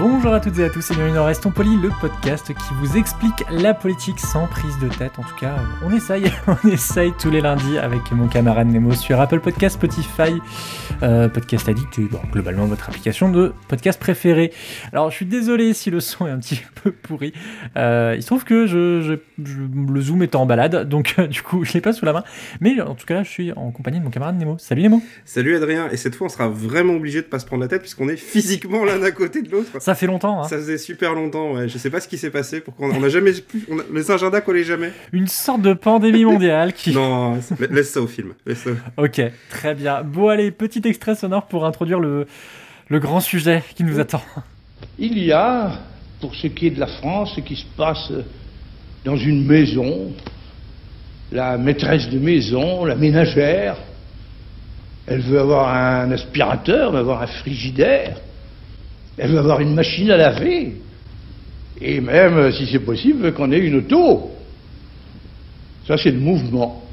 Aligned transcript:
Bonjour 0.00 0.32
à 0.32 0.40
toutes 0.40 0.58
et 0.58 0.64
à 0.64 0.70
tous 0.70 0.90
et 0.90 0.94
bienvenue 0.94 1.14
dans 1.16 1.26
Restons 1.26 1.50
Polis, 1.50 1.78
le 1.82 1.90
podcast 2.00 2.46
qui 2.46 2.74
vous 2.80 2.96
explique 2.96 3.44
la 3.50 3.74
politique 3.74 4.18
sans 4.18 4.46
prise 4.46 4.78
de 4.78 4.88
tête. 4.88 5.12
En 5.18 5.22
tout 5.22 5.34
cas, 5.38 5.56
euh, 5.58 5.86
on 5.86 5.92
essaye, 5.94 6.24
on 6.46 6.68
essaye 6.68 7.12
tous 7.20 7.28
les 7.28 7.42
lundis 7.42 7.76
avec 7.76 8.10
mon 8.12 8.26
camarade 8.26 8.68
Nemo 8.68 8.92
sur 8.92 9.20
Apple 9.20 9.40
Podcast, 9.40 9.74
Spotify, 9.74 10.40
euh, 11.02 11.28
Podcast 11.28 11.68
Addict 11.68 11.98
et 11.98 12.02
bon, 12.04 12.18
globalement 12.32 12.64
votre 12.64 12.88
application 12.88 13.28
de 13.30 13.52
podcast 13.68 14.00
préférée. 14.00 14.52
Alors, 14.94 15.10
je 15.10 15.16
suis 15.16 15.26
désolé 15.26 15.74
si 15.74 15.90
le 15.90 16.00
son 16.00 16.26
est 16.26 16.30
un 16.30 16.38
petit 16.38 16.62
peu 16.82 16.92
pourri. 16.92 17.34
Euh, 17.76 18.14
il 18.16 18.22
se 18.22 18.26
trouve 18.26 18.44
que 18.44 18.66
je, 18.66 19.02
je- 19.02 19.44
je- 19.44 19.92
le 19.92 20.00
zoom 20.00 20.22
est 20.22 20.34
en 20.34 20.46
balade, 20.46 20.88
donc 20.88 21.16
euh, 21.18 21.26
du 21.26 21.42
coup, 21.42 21.64
je 21.64 21.74
l'ai 21.74 21.82
pas 21.82 21.92
sous 21.92 22.06
la 22.06 22.14
main. 22.14 22.24
Mais 22.62 22.80
en 22.80 22.94
tout 22.94 23.06
cas, 23.06 23.22
je 23.22 23.28
suis 23.28 23.52
en 23.52 23.70
compagnie 23.70 23.98
de 23.98 24.04
mon 24.04 24.10
camarade 24.10 24.38
Nemo. 24.38 24.56
Salut 24.58 24.82
Nemo. 24.82 25.02
Salut 25.26 25.56
Adrien, 25.56 25.90
et 25.90 25.98
cette 25.98 26.14
fois 26.14 26.26
on 26.28 26.30
sera 26.30 26.48
vraiment 26.48 26.94
obligé 26.94 27.20
de 27.20 27.26
pas 27.26 27.38
se 27.38 27.44
prendre 27.44 27.60
la 27.62 27.68
tête 27.68 27.82
puisqu'on 27.82 28.08
est 28.08 28.16
physiquement 28.16 28.84
l'un 28.84 29.02
à 29.02 29.10
côté 29.10 29.42
de 29.42 29.50
l'autre. 29.50 29.70
Ça 29.90 29.94
fait 29.96 30.06
longtemps, 30.06 30.40
hein. 30.40 30.44
Ça 30.44 30.56
faisait 30.56 30.78
super 30.78 31.14
longtemps, 31.14 31.52
ouais. 31.54 31.68
Je 31.68 31.76
sais 31.76 31.90
pas 31.90 31.98
ce 32.00 32.06
qui 32.06 32.16
s'est 32.16 32.30
passé, 32.30 32.60
pourquoi 32.60 32.86
on 32.86 32.92
on 33.00 33.02
a 33.02 33.08
jamais 33.08 33.32
pu. 33.32 33.64
on 33.68 33.78
a- 33.80 33.82
les 33.92 34.08
agendas 34.08 34.40
collaient 34.40 34.62
jamais. 34.62 34.92
Une 35.12 35.26
sorte 35.26 35.62
de 35.62 35.72
pandémie 35.72 36.24
mondiale 36.24 36.72
qui. 36.72 36.92
Non, 36.92 37.38
la- 37.58 37.66
laisse 37.66 37.90
ça 37.90 38.00
au 38.00 38.06
film. 38.06 38.34
Laisse 38.46 38.58
ça. 38.58 38.70
Ok, 38.96 39.20
très 39.50 39.74
bien. 39.74 40.02
Bon, 40.04 40.28
allez, 40.28 40.52
petit 40.52 40.80
extrait 40.84 41.16
sonore 41.16 41.46
pour 41.48 41.66
introduire 41.66 41.98
le, 41.98 42.26
le 42.88 42.98
grand 43.00 43.18
sujet 43.18 43.64
qui 43.74 43.82
nous 43.82 43.98
attend. 43.98 44.22
Il 44.98 45.18
y 45.18 45.32
a, 45.32 45.72
pour 46.20 46.34
ce 46.36 46.46
qui 46.46 46.68
est 46.68 46.70
de 46.70 46.78
la 46.80 46.86
France, 46.86 47.32
ce 47.34 47.40
qui 47.40 47.56
se 47.56 47.66
passe 47.76 48.12
dans 49.04 49.16
une 49.16 49.44
maison, 49.44 50.12
la 51.32 51.58
maîtresse 51.58 52.08
de 52.10 52.18
maison, 52.20 52.84
la 52.84 52.94
ménagère, 52.94 53.76
elle 55.08 55.20
veut 55.22 55.40
avoir 55.40 55.74
un 55.74 56.12
aspirateur, 56.12 56.88
elle 56.88 56.94
veut 56.94 57.00
avoir 57.00 57.22
un 57.22 57.26
frigidaire, 57.26 58.16
elle 59.18 59.30
veut 59.30 59.38
avoir 59.38 59.60
une 59.60 59.74
machine 59.74 60.10
à 60.10 60.16
laver, 60.16 60.76
et 61.80 62.00
même, 62.00 62.52
si 62.52 62.66
c'est 62.66 62.80
possible, 62.80 63.32
qu'on 63.32 63.50
ait 63.52 63.58
une 63.58 63.76
auto. 63.76 64.30
Ça, 65.86 65.96
c'est 65.96 66.10
le 66.10 66.20
mouvement. 66.20 66.84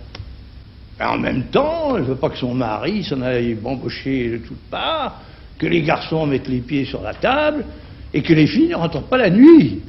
En 0.99 1.17
même 1.17 1.43
temps, 1.45 1.97
elle 1.97 2.03
veut 2.03 2.15
pas 2.15 2.29
que 2.29 2.37
son 2.37 2.53
mari 2.53 3.03
s'en 3.03 3.21
aille 3.21 3.53
bambocher 3.53 4.29
de 4.31 4.37
toutes 4.37 4.69
parts, 4.71 5.21
que 5.59 5.67
les 5.67 5.81
garçons 5.81 6.25
mettent 6.25 6.47
les 6.47 6.61
pieds 6.61 6.85
sur 6.85 7.01
la 7.01 7.13
table 7.13 7.65
et 8.13 8.21
que 8.21 8.33
les 8.33 8.47
filles 8.47 8.69
ne 8.69 8.75
rentrent 8.75 9.03
pas 9.03 9.17
la 9.17 9.29
nuit. 9.29 9.81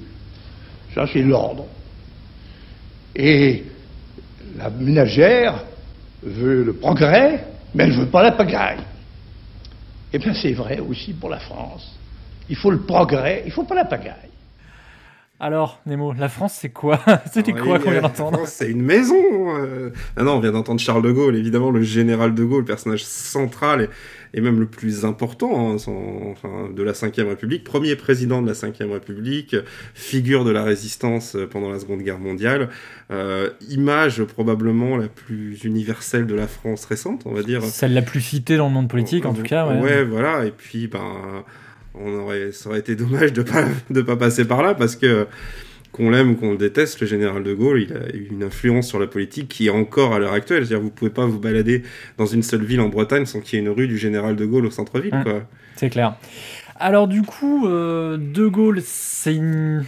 Ça, 0.94 1.06
c'est 1.12 1.22
l'ordre. 1.22 1.66
Et 3.14 3.64
la 4.56 4.68
ménagère 4.70 5.64
veut 6.22 6.64
le 6.64 6.72
progrès, 6.74 7.46
mais 7.74 7.84
elle 7.84 7.90
ne 7.90 8.00
veut 8.00 8.06
pas 8.06 8.22
la 8.22 8.32
pagaille. 8.32 8.80
Eh 10.12 10.18
bien, 10.18 10.34
c'est 10.34 10.52
vrai 10.52 10.80
aussi 10.80 11.12
pour 11.12 11.30
la 11.30 11.38
France. 11.38 11.97
Il 12.50 12.56
faut 12.56 12.70
le 12.70 12.78
progrès, 12.80 13.42
il 13.44 13.48
ne 13.48 13.52
faut 13.52 13.64
pas 13.64 13.74
la 13.74 13.84
pagaille. 13.84 14.14
Alors, 15.40 15.80
Nemo, 15.86 16.12
la 16.14 16.28
France, 16.28 16.56
c'est 16.58 16.70
quoi 16.70 16.98
C'était 17.32 17.54
Ah 17.56 17.60
quoi 17.60 17.76
oui, 17.78 17.84
qu'on 17.84 17.90
vient 17.92 18.00
euh, 18.00 18.02
d'entendre 18.02 18.38
France, 18.38 18.54
C'est 18.54 18.68
une 18.72 18.82
maison. 18.82 19.14
euh. 19.56 19.90
Ah 20.16 20.24
non, 20.24 20.32
on 20.32 20.40
vient 20.40 20.50
d'entendre 20.50 20.80
Charles 20.80 21.02
de 21.02 21.12
Gaulle, 21.12 21.36
évidemment 21.36 21.70
le 21.70 21.80
général 21.82 22.34
de 22.34 22.42
Gaulle, 22.42 22.64
personnage 22.64 23.04
central 23.04 23.82
et, 24.34 24.38
et 24.38 24.40
même 24.40 24.58
le 24.58 24.66
plus 24.66 25.04
important 25.04 25.70
hein, 25.74 25.78
son- 25.78 26.32
enfin, 26.32 26.70
de 26.74 26.82
la 26.82 26.90
Ve 26.90 27.28
République, 27.28 27.62
premier 27.62 27.94
président 27.94 28.42
de 28.42 28.48
la 28.48 28.52
Ve 28.54 28.90
République, 28.92 29.54
figure 29.94 30.44
de 30.44 30.50
la 30.50 30.64
résistance 30.64 31.36
euh, 31.36 31.46
pendant 31.46 31.70
la 31.70 31.78
Seconde 31.78 32.02
Guerre 32.02 32.18
mondiale, 32.18 32.68
euh, 33.12 33.50
image 33.70 34.24
probablement 34.24 34.96
la 34.96 35.06
plus 35.06 35.62
universelle 35.62 36.26
de 36.26 36.34
la 36.34 36.48
France 36.48 36.84
récente, 36.84 37.22
on 37.26 37.32
va 37.32 37.44
dire. 37.44 37.62
Celle 37.62 37.94
la 37.94 38.02
plus 38.02 38.22
citée 38.22 38.56
dans 38.56 38.66
le 38.66 38.74
monde 38.74 38.88
politique, 38.88 39.24
en 39.24 39.34
tout 39.34 39.42
cas. 39.42 39.68
Ouais. 39.68 40.02
voilà. 40.02 40.46
Et 40.46 40.50
puis, 40.50 40.88
ben, 40.88 41.44
on 42.00 42.14
aurait, 42.20 42.52
ça 42.52 42.68
aurait 42.70 42.78
été 42.80 42.94
dommage 42.96 43.32
de 43.32 43.42
pas 43.42 43.64
de 43.90 44.02
pas 44.02 44.16
passer 44.16 44.46
par 44.46 44.62
là 44.62 44.74
parce 44.74 44.96
que 44.96 45.26
qu'on 45.90 46.10
l'aime 46.10 46.32
ou 46.32 46.34
qu'on 46.34 46.50
le 46.52 46.58
déteste, 46.58 47.00
le 47.00 47.06
général 47.06 47.42
de 47.42 47.54
Gaulle, 47.54 47.80
il 47.82 47.92
a 47.94 48.14
eu 48.14 48.28
une 48.30 48.42
influence 48.42 48.86
sur 48.86 48.98
la 48.98 49.06
politique 49.06 49.48
qui 49.48 49.68
est 49.68 49.70
encore 49.70 50.12
à 50.14 50.18
l'heure 50.18 50.34
actuelle. 50.34 50.66
C'est-à-dire, 50.66 50.82
vous 50.84 50.90
pouvez 50.90 51.10
pas 51.10 51.24
vous 51.24 51.38
balader 51.40 51.82
dans 52.18 52.26
une 52.26 52.42
seule 52.42 52.62
ville 52.62 52.80
en 52.82 52.88
Bretagne 52.90 53.24
sans 53.24 53.40
qu'il 53.40 53.58
y 53.58 53.62
ait 53.62 53.64
une 53.64 53.70
rue 53.72 53.88
du 53.88 53.96
général 53.96 54.36
de 54.36 54.44
Gaulle 54.44 54.66
au 54.66 54.70
centre-ville, 54.70 55.14
Mm. 55.14 55.22
quoi. 55.24 55.42
C'est 55.76 55.88
clair. 55.88 56.16
Alors, 56.76 57.08
du 57.08 57.22
coup, 57.22 57.66
euh, 57.66 58.18
De 58.18 58.46
Gaulle, 58.46 58.80
c'est 58.84 59.34
une... 59.34 59.84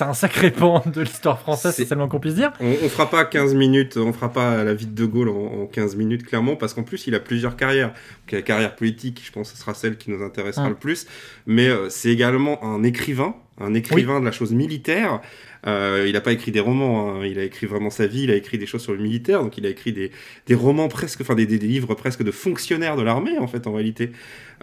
c'est 0.00 0.04
un 0.06 0.14
sacré 0.14 0.50
pan 0.50 0.82
de 0.86 1.02
l'histoire 1.02 1.38
française, 1.38 1.74
c'est 1.76 1.84
seulement 1.84 2.08
qu'on 2.08 2.20
puisse 2.20 2.34
dire. 2.34 2.52
On, 2.60 2.70
on 2.82 2.88
fera 2.88 3.10
pas 3.10 3.24
15 3.26 3.54
minutes, 3.54 3.96
on 3.98 4.12
fera 4.12 4.32
pas 4.32 4.64
la 4.64 4.72
vie 4.74 4.86
de 4.86 4.94
De 4.94 5.04
Gaulle 5.06 5.28
en, 5.28 5.62
en 5.62 5.66
15 5.66 5.96
minutes, 5.96 6.24
clairement, 6.24 6.56
parce 6.56 6.72
qu'en 6.74 6.82
plus, 6.82 7.06
il 7.06 7.14
a 7.14 7.20
plusieurs 7.20 7.56
carrières. 7.56 7.88
Donc, 7.88 8.32
la 8.32 8.42
carrière 8.42 8.74
politique, 8.76 9.20
je 9.24 9.30
pense 9.30 9.52
ce 9.52 9.58
sera 9.58 9.74
celle 9.74 9.96
qui 9.98 10.10
nous 10.10 10.22
intéressera 10.24 10.66
Mm. 10.66 10.70
le 10.70 10.74
plus. 10.76 11.06
Mais 11.46 11.68
euh, 11.68 11.88
c'est 11.90 12.08
également 12.10 12.64
un 12.64 12.82
écrivain, 12.82 13.34
un 13.60 13.74
écrivain 13.74 14.20
de 14.20 14.24
la 14.24 14.32
chose 14.32 14.52
militaire. 14.52 15.20
Euh, 15.66 16.04
il 16.06 16.14
n'a 16.14 16.22
pas 16.22 16.32
écrit 16.32 16.52
des 16.52 16.60
romans, 16.60 17.16
hein. 17.20 17.26
il 17.26 17.38
a 17.38 17.44
écrit 17.44 17.66
vraiment 17.66 17.90
sa 17.90 18.06
vie, 18.06 18.22
il 18.22 18.30
a 18.30 18.34
écrit 18.34 18.56
des 18.56 18.64
choses 18.64 18.80
sur 18.80 18.94
le 18.94 18.98
militaire, 18.98 19.42
donc 19.42 19.58
il 19.58 19.66
a 19.66 19.68
écrit 19.68 19.92
des, 19.92 20.10
des 20.46 20.54
romans 20.54 20.88
presque, 20.88 21.20
enfin 21.20 21.34
des, 21.34 21.44
des- 21.44 21.58
des 21.58 21.66
livres 21.66 21.94
presque 21.94 22.22
de 22.22 22.30
fonctionnaires 22.30 22.96
de 22.96 23.02
l'armée, 23.02 23.36
en 23.38 23.46
fait, 23.46 23.66
en 23.66 23.74
réalité. 23.74 24.12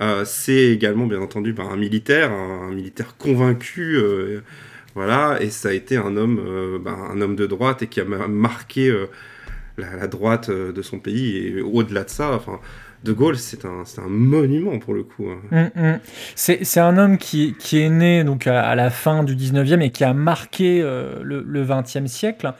Euh, 0.02 0.24
c'est 0.26 0.72
également, 0.72 1.06
bien 1.06 1.22
entendu, 1.22 1.54
ben, 1.54 1.66
un 1.72 1.76
militaire, 1.78 2.32
un, 2.32 2.70
un 2.70 2.74
militaire 2.74 3.16
convaincu. 3.18 3.96
euh, 3.98 4.42
voilà, 4.98 5.38
et 5.40 5.52
ça 5.52 5.70
a 5.70 5.74
été 5.74 5.96
un 5.96 6.18
homme, 6.18 6.40
euh, 6.44 6.80
ben, 6.80 6.98
un 7.12 7.22
homme 7.22 7.36
de 7.36 7.46
droite 7.46 7.84
et 7.84 7.88
qui 7.88 8.02
a 8.02 8.04
ma- 8.04 8.28
marqué 8.28 8.90
euh, 8.90 9.06
la, 9.78 10.08
droite 10.08 10.50
euh, 10.50 10.72
de 10.72 10.82
son 10.82 10.98
pays. 10.98 11.38
Et 11.38 11.62
au-delà 11.62 12.04
de 12.04 12.10
ça, 12.10 12.42
De 13.04 13.14
Gaulle, 13.14 13.38
c'est 13.38 13.64
un, 13.66 13.84
monument 14.08 14.80
pour 14.80 14.96
le 14.96 15.04
coup. 15.04 15.28
hein. 15.30 15.70
Mm, 15.76 15.90
mm. 15.90 16.00
C'est 16.34 16.80
un 16.80 16.98
homme 16.98 17.20
qui, 17.20 17.56
est 17.74 17.90
né 17.90 18.24
donc 18.24 18.48
à, 18.48 18.74
la 18.74 18.90
fin 18.90 19.24
du 19.24 19.36
19e 19.36 19.82
et 19.82 19.92
qui 19.92 20.04
a 20.04 20.16
marqué 20.16 20.82
le, 20.82 21.44
le 21.48 21.64
20e 21.64 22.08
siècle. 22.08 22.56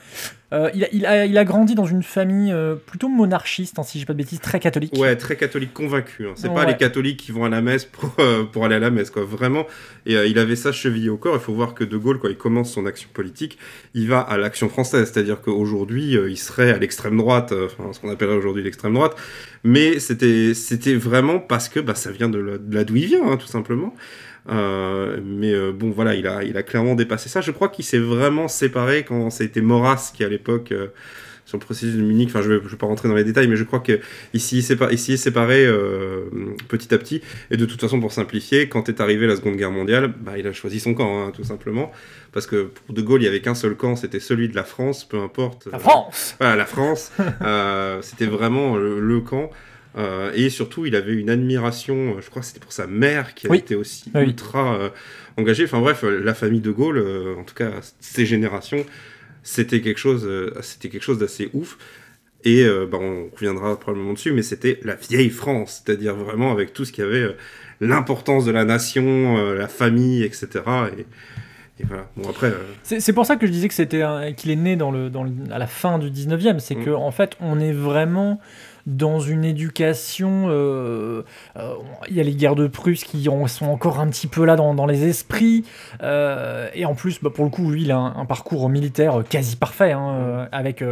Euh, 0.50 0.70
il, 0.74 0.82
a, 0.84 0.88
il, 0.92 1.04
a, 1.06 1.26
il 1.26 1.36
a 1.36 1.44
grandi 1.44 1.74
dans 1.74 1.84
une 1.84 2.02
famille 2.02 2.52
euh, 2.52 2.74
plutôt 2.74 3.08
monarchiste, 3.08 3.78
hein, 3.78 3.82
si 3.82 3.98
je 3.98 4.02
dis 4.02 4.06
pas 4.06 4.14
de 4.14 4.18
bêtises, 4.18 4.40
très 4.40 4.58
catholique. 4.60 4.94
Ouais, 4.96 5.14
très 5.14 5.36
catholique 5.36 5.74
convaincu. 5.74 6.26
hein. 6.26 6.32
C'est 6.36 6.48
pas 6.48 6.60
Ouais. 6.60 6.66
les 6.68 6.76
catholiques 6.78 7.18
qui 7.18 7.32
vont 7.32 7.44
à 7.44 7.50
la 7.50 7.60
messe 7.60 7.84
pour, 7.84 8.14
euh, 8.18 8.44
pour 8.44 8.64
aller 8.64 8.76
à 8.76 8.78
la 8.78 8.90
messe, 8.90 9.10
quoi. 9.10 9.24
Vraiment. 9.24 9.66
Et 10.06 10.14
il 10.14 10.38
avait 10.38 10.56
ça 10.56 10.72
chevillé 10.72 11.10
au 11.10 11.18
corps. 11.18 11.34
Il 11.34 11.40
faut 11.40 11.52
voir 11.52 11.74
que 11.74 11.84
De 11.84 11.96
Gaulle, 11.98 12.18
quand 12.18 12.28
il 12.28 12.36
commence 12.38 12.72
son 12.72 12.86
action 12.86 13.10
politique, 13.12 13.58
il 13.92 14.08
va 14.08 14.20
à 14.20 14.38
l'action 14.38 14.70
française. 14.70 15.10
C'est-à-dire 15.12 15.42
qu'aujourd'hui, 15.42 16.12
il 16.14 16.38
serait 16.38 16.70
à 16.72 16.78
l'extrême 16.78 17.18
droite, 17.18 17.52
enfin, 17.66 17.92
ce 17.92 18.00
qu'on 18.00 18.10
appellerait 18.10 18.36
aujourd'hui 18.36 18.62
l'extrême 18.62 18.94
droite. 18.94 19.16
Mais 19.64 19.98
c'était, 19.98 20.54
vraiment 20.94 21.40
parce 21.40 21.68
que 21.68 21.80
bah, 21.80 21.94
ça 21.94 22.10
vient 22.10 22.30
de 22.30 22.60
là 22.70 22.84
d'où 22.84 22.96
il 22.96 23.06
vient, 23.06 23.28
hein, 23.30 23.36
tout 23.36 23.48
simplement. 23.48 23.94
Euh, 24.50 25.18
mais 25.24 25.52
euh, 25.52 25.72
bon, 25.72 25.90
voilà, 25.90 26.14
il 26.14 26.26
a, 26.26 26.42
il 26.44 26.56
a 26.56 26.62
clairement 26.62 26.94
dépassé 26.94 27.28
ça. 27.28 27.40
Je 27.40 27.50
crois 27.50 27.68
qu'il 27.68 27.84
s'est 27.84 27.98
vraiment 27.98 28.48
séparé 28.48 29.04
quand 29.04 29.30
ça 29.30 29.44
a 29.44 29.46
été 29.46 29.60
Maurras 29.60 30.10
qui, 30.14 30.24
à 30.24 30.28
l'époque, 30.28 30.72
euh, 30.72 30.88
sur 31.44 31.56
le 31.58 31.62
processus 31.64 31.94
de 31.96 32.02
Munich, 32.02 32.28
enfin, 32.28 32.42
je 32.42 32.52
vais, 32.52 32.60
je 32.64 32.68
vais 32.68 32.76
pas 32.76 32.86
rentrer 32.86 33.08
dans 33.08 33.14
les 33.14 33.24
détails, 33.24 33.48
mais 33.48 33.56
je 33.56 33.64
crois 33.64 33.80
que 33.80 34.00
ici, 34.34 34.58
il 34.58 34.62
s'est 34.62 34.76
pas- 34.76 34.92
ici, 34.92 35.12
il 35.12 35.14
est 35.14 35.16
séparé 35.16 35.66
petit 36.68 36.92
à 36.94 36.98
petit. 36.98 37.22
Et 37.50 37.56
de 37.56 37.64
toute 37.64 37.80
façon, 37.80 38.00
pour 38.00 38.12
simplifier, 38.12 38.68
quand 38.68 38.88
est 38.90 39.00
arrivée 39.00 39.26
la 39.26 39.36
Seconde 39.36 39.56
Guerre 39.56 39.70
mondiale, 39.70 40.12
bah, 40.20 40.32
il 40.38 40.46
a 40.46 40.52
choisi 40.52 40.78
son 40.78 40.92
camp, 40.94 41.26
hein, 41.26 41.32
tout 41.34 41.44
simplement. 41.44 41.90
Parce 42.32 42.46
que 42.46 42.64
pour 42.64 42.94
De 42.94 43.00
Gaulle, 43.00 43.22
il 43.22 43.24
y 43.24 43.28
avait 43.28 43.40
qu'un 43.40 43.54
seul 43.54 43.76
camp, 43.76 43.96
c'était 43.96 44.20
celui 44.20 44.48
de 44.50 44.56
la 44.56 44.64
France, 44.64 45.06
peu 45.08 45.18
importe. 45.18 45.68
La 45.72 45.78
France 45.78 46.36
voilà, 46.38 46.54
la 46.56 46.66
France, 46.66 47.12
euh, 47.42 48.00
c'était 48.02 48.26
vraiment 48.26 48.76
le, 48.76 49.00
le 49.00 49.20
camp. 49.20 49.50
Euh, 49.98 50.30
et 50.34 50.48
surtout, 50.48 50.86
il 50.86 50.94
avait 50.94 51.14
une 51.14 51.28
admiration, 51.30 51.96
euh, 52.16 52.20
je 52.20 52.30
crois 52.30 52.40
que 52.42 52.46
c'était 52.46 52.60
pour 52.60 52.72
sa 52.72 52.86
mère 52.86 53.34
qui 53.34 53.46
a 53.48 53.50
Oui. 53.50 53.58
été 53.58 53.74
aussi 53.74 54.10
Oui. 54.14 54.22
ultra 54.22 54.74
euh, 54.80 54.88
engagée. 55.36 55.64
Enfin 55.64 55.80
bref, 55.80 56.04
la 56.04 56.34
famille 56.34 56.60
de 56.60 56.70
Gaulle, 56.70 56.98
euh, 56.98 57.34
en 57.36 57.42
tout 57.44 57.54
cas 57.54 57.70
ses 58.00 58.24
générations, 58.26 58.84
c'était 59.42 59.80
quelque 59.80 59.98
chose, 59.98 60.28
c'était 60.62 60.88
quelque 60.88 61.02
chose 61.02 61.18
d'assez 61.18 61.50
ouf. 61.52 61.78
Et 62.44 62.64
bah, 62.90 62.98
on 63.00 63.28
reviendra 63.34 63.78
probablement 63.80 64.12
dessus, 64.12 64.30
mais 64.32 64.42
c'était 64.42 64.78
la 64.84 64.94
vieille 64.94 65.30
France, 65.30 65.82
c'est-à-dire 65.84 66.14
vraiment 66.14 66.52
avec 66.52 66.72
tout 66.72 66.84
ce 66.84 66.92
qu'il 66.92 67.02
y 67.04 67.06
avait, 67.06 67.34
l'importance 67.80 68.44
de 68.44 68.52
la 68.52 68.64
nation, 68.64 69.36
la 69.54 69.66
famille, 69.68 70.22
etc. 70.22 70.48
Et, 70.96 71.00
et 71.82 71.86
voilà. 71.86 72.08
Bon 72.16 72.28
après, 72.28 72.48
euh, 72.48 72.62
C'est 72.82 73.12
pour 73.12 73.26
ça 73.26 73.36
que 73.36 73.46
je 73.46 73.50
disais 73.52 73.66
que 73.68 73.74
c'était 73.74 74.02
qu'il 74.36 74.50
est 74.52 74.56
né 74.56 74.76
dans 74.76 74.90
le, 74.92 75.10
dans 75.10 75.24
le- 75.24 75.32
à 75.50 75.58
la 75.58 75.66
fin 75.66 75.98
du 75.98 76.10
19e. 76.10 76.60
C'est 76.60 76.76
Mm. 76.76 76.84
que 76.84 76.90
en 76.90 77.10
fait, 77.10 77.36
on 77.40 77.58
est 77.58 77.72
vraiment 77.72 78.40
dans 78.88 79.20
une 79.20 79.44
éducation. 79.44 80.46
euh, 80.48 81.22
euh, 81.56 81.72
Il 82.08 82.16
y 82.16 82.20
a 82.20 82.22
les 82.24 82.34
guerres 82.34 82.56
de 82.56 82.66
Prusse 82.66 83.04
qui 83.04 83.28
en- 83.28 83.46
sont 83.46 83.66
encore 83.66 84.00
un 84.00 84.08
petit 84.08 84.26
peu 84.26 84.44
là 84.44 84.56
dans, 84.56 84.74
dans 84.74 84.86
les 84.86 85.06
esprits. 85.06 85.64
euh, 86.02 86.68
et 86.74 86.84
en 86.84 86.94
plus, 86.94 87.20
bah, 87.22 87.30
pour 87.32 87.44
le 87.44 87.50
coup, 87.50 87.70
lui, 87.70 87.82
il 87.82 87.92
a 87.92 87.98
un, 87.98 88.16
un 88.16 88.24
parcours 88.24 88.68
militaire 88.68 89.22
quasi 89.28 89.56
parfait. 89.56 89.92
hein, 89.92 90.48
avec, 90.52 90.82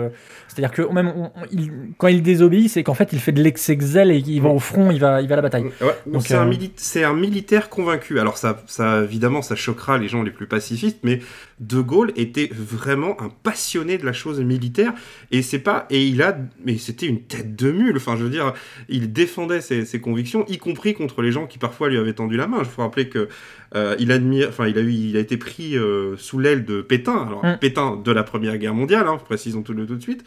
C'est-à-dire 0.48 0.70
que 0.72 0.82
même 0.92 1.08
on- 1.16 1.24
on- 1.34 1.46
il- 1.50 1.72
quand 1.98 2.08
il 2.08 2.22
désobéit, 2.22 2.68
c'est 2.70 2.82
qu'en 2.82 2.94
fait, 2.94 3.12
il 3.12 3.18
fait 3.18 3.32
de 3.32 3.42
l'ex-excel 3.42 4.10
et 4.10 4.18
il 4.18 4.40
va 4.40 4.48
au 4.50 4.58
front, 4.58 4.90
il 4.90 5.00
va, 5.00 5.20
il 5.22 5.28
va 5.28 5.34
à 5.34 5.36
la 5.36 5.42
bataille. 5.42 5.64
Ouais, 5.80 6.20
c'est 6.20 6.34
un, 6.34 6.46
mili- 6.46 6.72
c'est 6.76 7.04
un 7.04 7.14
militaire 7.14 7.68
convaincu. 7.68 8.20
Alors 8.20 8.36
ça, 8.38 8.62
ça, 8.66 9.02
évidemment, 9.02 9.42
ça 9.42 9.54
choquera 9.56 9.98
les 9.98 10.08
gens 10.08 10.22
les 10.22 10.30
plus 10.30 10.46
pacifistes, 10.46 10.98
mais 11.02 11.20
De 11.58 11.80
Gaulle 11.80 12.12
était 12.16 12.50
vraiment 12.52 13.20
un 13.22 13.30
passionné 13.30 13.96
de 13.96 14.04
la 14.04 14.12
chose 14.12 14.40
militaire, 14.40 14.92
et 15.30 15.40
c'est 15.40 15.58
pas, 15.58 15.86
et 15.88 16.06
il 16.06 16.20
a, 16.20 16.36
mais 16.64 16.76
c'était 16.76 17.06
une 17.06 17.22
tête 17.22 17.56
de 17.56 17.72
mule. 17.72 17.96
Enfin, 17.96 18.16
je 18.16 18.24
veux 18.24 18.30
dire, 18.30 18.52
il 18.90 19.12
défendait 19.12 19.62
ses, 19.62 19.86
ses 19.86 20.00
convictions, 20.00 20.44
y 20.48 20.58
compris 20.58 20.92
contre 20.92 21.22
les 21.22 21.32
gens 21.32 21.46
qui 21.46 21.56
parfois 21.56 21.88
lui 21.88 21.96
avaient 21.96 22.12
tendu 22.12 22.36
la 22.36 22.46
main. 22.46 22.62
Je 22.62 22.68
faut 22.68 22.82
rappeler 22.82 23.08
que 23.08 23.28
euh, 23.74 23.96
il 23.98 24.12
admire, 24.12 24.48
enfin, 24.50 24.68
il 24.68 24.76
a 24.76 24.82
eu, 24.82 24.90
il 24.90 25.16
a 25.16 25.20
été 25.20 25.38
pris 25.38 25.78
euh, 25.78 26.16
sous 26.18 26.38
l'aile 26.38 26.64
de 26.66 26.82
Pétain. 26.82 27.26
Alors 27.26 27.46
Mm. 27.46 27.58
Pétain 27.58 27.96
de 27.96 28.12
la 28.12 28.22
Première 28.22 28.58
Guerre 28.58 28.74
mondiale, 28.74 29.06
hein, 29.08 29.18
précisons 29.24 29.62
tout, 29.62 29.74
tout 29.74 29.96
de 29.96 30.02
suite. 30.02 30.24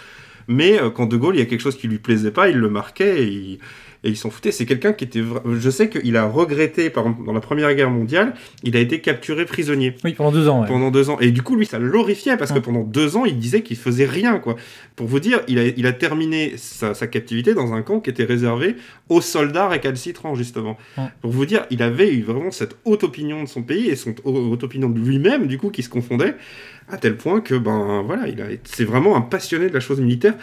Mais 0.48 0.81
euh, 0.81 0.90
quand 0.90 1.06
De 1.06 1.18
Gaulle, 1.18 1.36
il 1.36 1.40
y 1.40 1.42
a 1.42 1.46
quelque 1.46 1.62
chose 1.62 1.78
qui 1.78 1.88
lui 1.88 2.00
plaisait 2.00 2.31
pas, 2.31 2.50
il 2.50 2.58
le 2.58 2.70
marquait 2.70 3.24
et 3.24 3.28
il, 3.28 3.60
et 4.04 4.10
il 4.10 4.16
s'en 4.18 4.30
foutait. 4.30 4.51
C'est 4.51 4.66
quelqu'un 4.66 4.94
qui 4.94 5.04
était. 5.04 5.22
Je 5.46 5.69
sais 5.69 5.90
qu'il 5.90 6.16
a 6.16 6.25
regretté, 6.25 6.90
par 6.90 7.06
exemple, 7.06 7.25
dans 7.25 7.34
la 7.34 7.42
Première 7.42 7.74
Guerre 7.75 7.90
mondiale, 7.90 8.34
il 8.63 8.78
a 8.78 8.80
été 8.80 9.01
capturé 9.01 9.46
prisonnier 9.46 9.96
Oui, 10.04 10.13
pendant 10.13 10.31
deux 10.31 10.48
ans. 10.48 10.62
ouais. 10.62 10.68
pendant 10.68 10.90
deux 10.92 11.10
ans. 11.10 11.19
Et 11.19 11.31
du 11.31 11.42
coup, 11.42 11.56
lui, 11.56 11.66
ça 11.66 11.80
l'horrifiait 11.80 12.38
parce 12.38 12.51
que 12.51 12.60
pendant 12.60 12.84
deux 12.84 13.18
ans, 13.18 13.25
il 13.25 13.38
disait 13.38 13.62
qu'il 13.62 13.78
faisait 13.78 14.06
rien, 14.06 14.40
quoi. 14.40 14.56
Pour 14.96 15.07
vous 15.07 15.19
dire, 15.19 15.42
il 15.48 15.60
a, 15.60 15.66
il 15.66 15.86
a 15.86 15.92
terminé 15.94 16.54
sa, 16.57 16.94
sa 16.94 17.07
captivité 17.07 17.54
dans 17.54 17.74
un 17.74 17.81
camp 17.81 18.00
qui 18.00 18.10
était 18.10 18.24
réservé 18.25 18.75
aux 19.10 19.22
soldats 19.22 19.68
récalcitrants, 19.68 20.36
justement. 20.36 20.78
Pour 21.22 21.31
vous 21.31 21.45
dire, 21.45 21.66
il 21.69 21.84
avait 21.84 22.13
eu 22.13 22.22
vraiment 22.22 22.52
cette 22.52 22.78
haute 22.86 23.04
opinion 23.04 23.44
de 23.44 23.50
son 23.50 23.63
pays 23.63 23.88
et 23.90 23.95
son 23.95 24.12
haute 24.24 24.36
haute 24.36 24.63
opinion 24.63 24.90
de 24.90 25.00
lui-même, 25.00 25.48
du 25.48 25.57
coup, 25.57 25.69
qui 25.69 25.84
se 25.84 25.90
confondait, 25.90 26.36
à 26.90 26.98
tel 26.98 27.18
point 27.18 27.42
que, 27.42 27.56
ben, 27.56 28.02
voilà, 28.06 28.28
il 28.28 28.42
a, 28.42 28.45
c'est 28.63 28.86
vraiment 28.86 29.16
un 29.18 29.22
passionné 29.22 29.68
de 29.69 29.74
la 29.74 29.80
chose 29.80 30.00
militaire. 30.00 30.36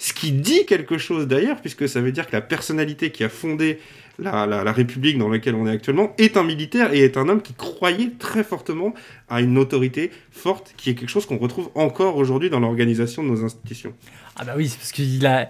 Ce 0.00 0.14
qui 0.14 0.32
dit 0.32 0.64
quelque 0.64 0.96
chose 0.96 1.28
d'ailleurs, 1.28 1.60
puisque 1.60 1.86
ça 1.86 2.00
veut 2.00 2.10
dire 2.10 2.26
que 2.26 2.32
la 2.32 2.40
personnalité 2.40 3.10
qui 3.12 3.22
a 3.22 3.28
fondé 3.28 3.78
la, 4.20 4.46
la- 4.46 4.64
la 4.64 4.72
République 4.72 5.18
dans 5.18 5.28
laquelle 5.28 5.54
on 5.54 5.66
est 5.66 5.70
actuellement 5.70 6.12
est 6.18 6.36
un 6.36 6.42
militaire 6.44 6.92
et 6.92 7.00
est 7.00 7.16
un 7.16 7.28
homme 7.28 7.42
qui 7.42 7.54
croyait 7.54 8.12
très 8.18 8.44
fortement 8.44 8.94
à 9.28 9.40
une 9.40 9.58
autorité 9.58 10.10
forte, 10.30 10.74
qui 10.76 10.90
est 10.90 10.94
quelque 10.94 11.08
chose 11.10 11.26
qu'on 11.26 11.38
retrouve 11.38 11.70
encore 11.74 12.16
aujourd'hui 12.16 12.50
dans 12.50 12.60
l'organisation 12.60 13.22
de 13.22 13.28
nos 13.28 13.44
institutions. 13.44 13.92
Ah 14.36 14.44
bah 14.44 14.52
oui, 14.56 14.68
c'est 14.68 14.78
parce 14.78 14.92
qu'il 14.92 15.26
a. 15.26 15.48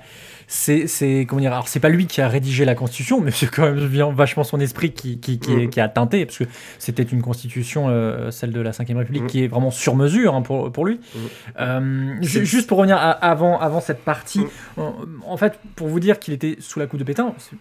C'est, 0.53 0.89
c'est 0.89 1.27
comment 1.29 1.41
dire 1.41 1.53
Alors 1.53 1.69
c'est 1.69 1.79
pas 1.79 1.89
lui 1.91 2.07
qui 2.09 2.21
a 2.21 2.29
rédigé 2.29 2.65
la 2.65 2.75
constitution, 2.75 3.21
mais 3.21 3.31
c'est 3.31 3.49
quand 3.49 3.63
même 3.73 3.87
bien 3.87 4.11
vachement 4.11 4.43
son 4.43 4.59
esprit 4.59 4.91
qui, 4.91 5.21
qui, 5.21 5.39
qui, 5.39 5.53
est- 5.53 5.57
Mhm. 5.67 5.71
qui 5.71 5.79
a 5.81 5.89
teinté, 5.89 6.27
parce 6.27 6.39
que 6.39 6.45
c'était 6.81 7.05
une 7.05 7.23
constitution, 7.23 7.87
euh, 7.89 8.33
celle 8.33 8.51
de 8.51 8.61
la 8.61 8.73
Ve 8.73 8.97
République, 8.97 9.23
Mhm. 9.23 9.29
qui 9.29 9.45
est 9.45 9.47
vraiment 9.47 9.71
sur 9.71 9.95
mesure 9.95 10.35
hein, 10.35 10.43
pour, 10.43 10.73
pour 10.73 10.87
lui. 10.87 10.95
Mhm. 11.15 11.21
Euh, 11.61 12.15
ju- 12.23 12.45
juste 12.45 12.67
pour 12.69 12.79
revenir 12.79 12.97
à- 12.97 13.11
avant, 13.13 13.61
avant 13.61 13.81
cette 13.81 14.03
partie, 14.05 14.43
en, 14.77 14.95
en 15.25 15.37
fait, 15.37 15.57
pour 15.77 15.87
vous 15.87 16.01
dire 16.01 16.19
qu'il 16.19 16.35
était 16.35 16.57
sous 16.59 16.81
la 16.81 16.87
coupe 16.89 16.99
de 16.99 17.05
Pétain, 17.05 17.33
c'est- 17.39 17.55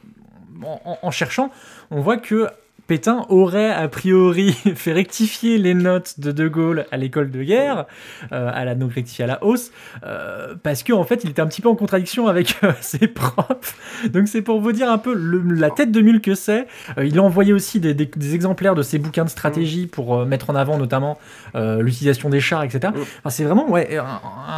en, 0.64 1.12
cherchant, 1.12 1.52
on 1.92 2.02
voit 2.02 2.18
que 2.18 2.50
Pétain 2.90 3.26
aurait 3.30 3.70
a 3.70 3.88
priori 3.88 4.52
fait 4.76 4.94
rectifier 4.94 5.60
les 5.60 5.76
notes 5.76 6.20
de 6.20 6.32
De 6.32 6.48
Gaulle 6.48 6.86
à 6.92 6.98
l'école 6.98 7.30
de 7.30 7.44
guerre, 7.44 7.86
euh, 8.32 8.50
à 8.52 8.66
la 8.66 8.74
donc 8.74 8.94
rectifier 8.94 9.26
à 9.26 9.28
la 9.28 9.44
hausse, 9.44 9.70
euh, 10.04 10.56
parce 10.64 10.82
qu'en 10.84 10.98
en 11.00 11.04
fait 11.04 11.24
il 11.24 11.30
était 11.30 11.42
un 11.42 11.46
petit 11.46 11.62
peu 11.62 11.70
en 11.70 11.76
contradiction 11.76 12.28
avec 12.28 12.58
euh, 12.64 12.72
ses 12.82 13.08
profs. 13.08 13.78
Donc 14.12 14.28
c'est 14.28 14.42
pour 14.42 14.60
vous 14.60 14.72
dire 14.72 14.90
un 14.92 14.98
peu 14.98 15.14
le- 15.14 15.44
la 15.54 15.70
tête 15.70 15.92
de 15.92 16.02
mule 16.02 16.20
que 16.20 16.34
c'est. 16.34 16.66
Il 17.02 17.20
a 17.20 17.22
envoyé 17.22 17.54
aussi 17.54 17.80
des, 17.80 17.94
des- 17.94 18.08
des 18.14 18.34
exemplaires 18.34 18.74
de 18.74 18.82
ses 18.82 18.98
bouquins 18.98 19.24
de 19.24 19.30
stratégie 19.30 19.86
pour 19.86 20.18
euh, 20.18 20.26
mettre 20.26 20.50
en 20.50 20.56
avant 20.56 20.78
notamment 20.80 21.20
l'utilisation 21.56 22.30
des 22.30 22.40
chars, 22.40 22.64
etc. 22.64 22.92
Mm. 22.96 23.00
Enfin, 23.20 23.30
c'est 23.30 23.44
vraiment 23.44 23.70
ouais, 23.70 23.98
un, 23.98 24.06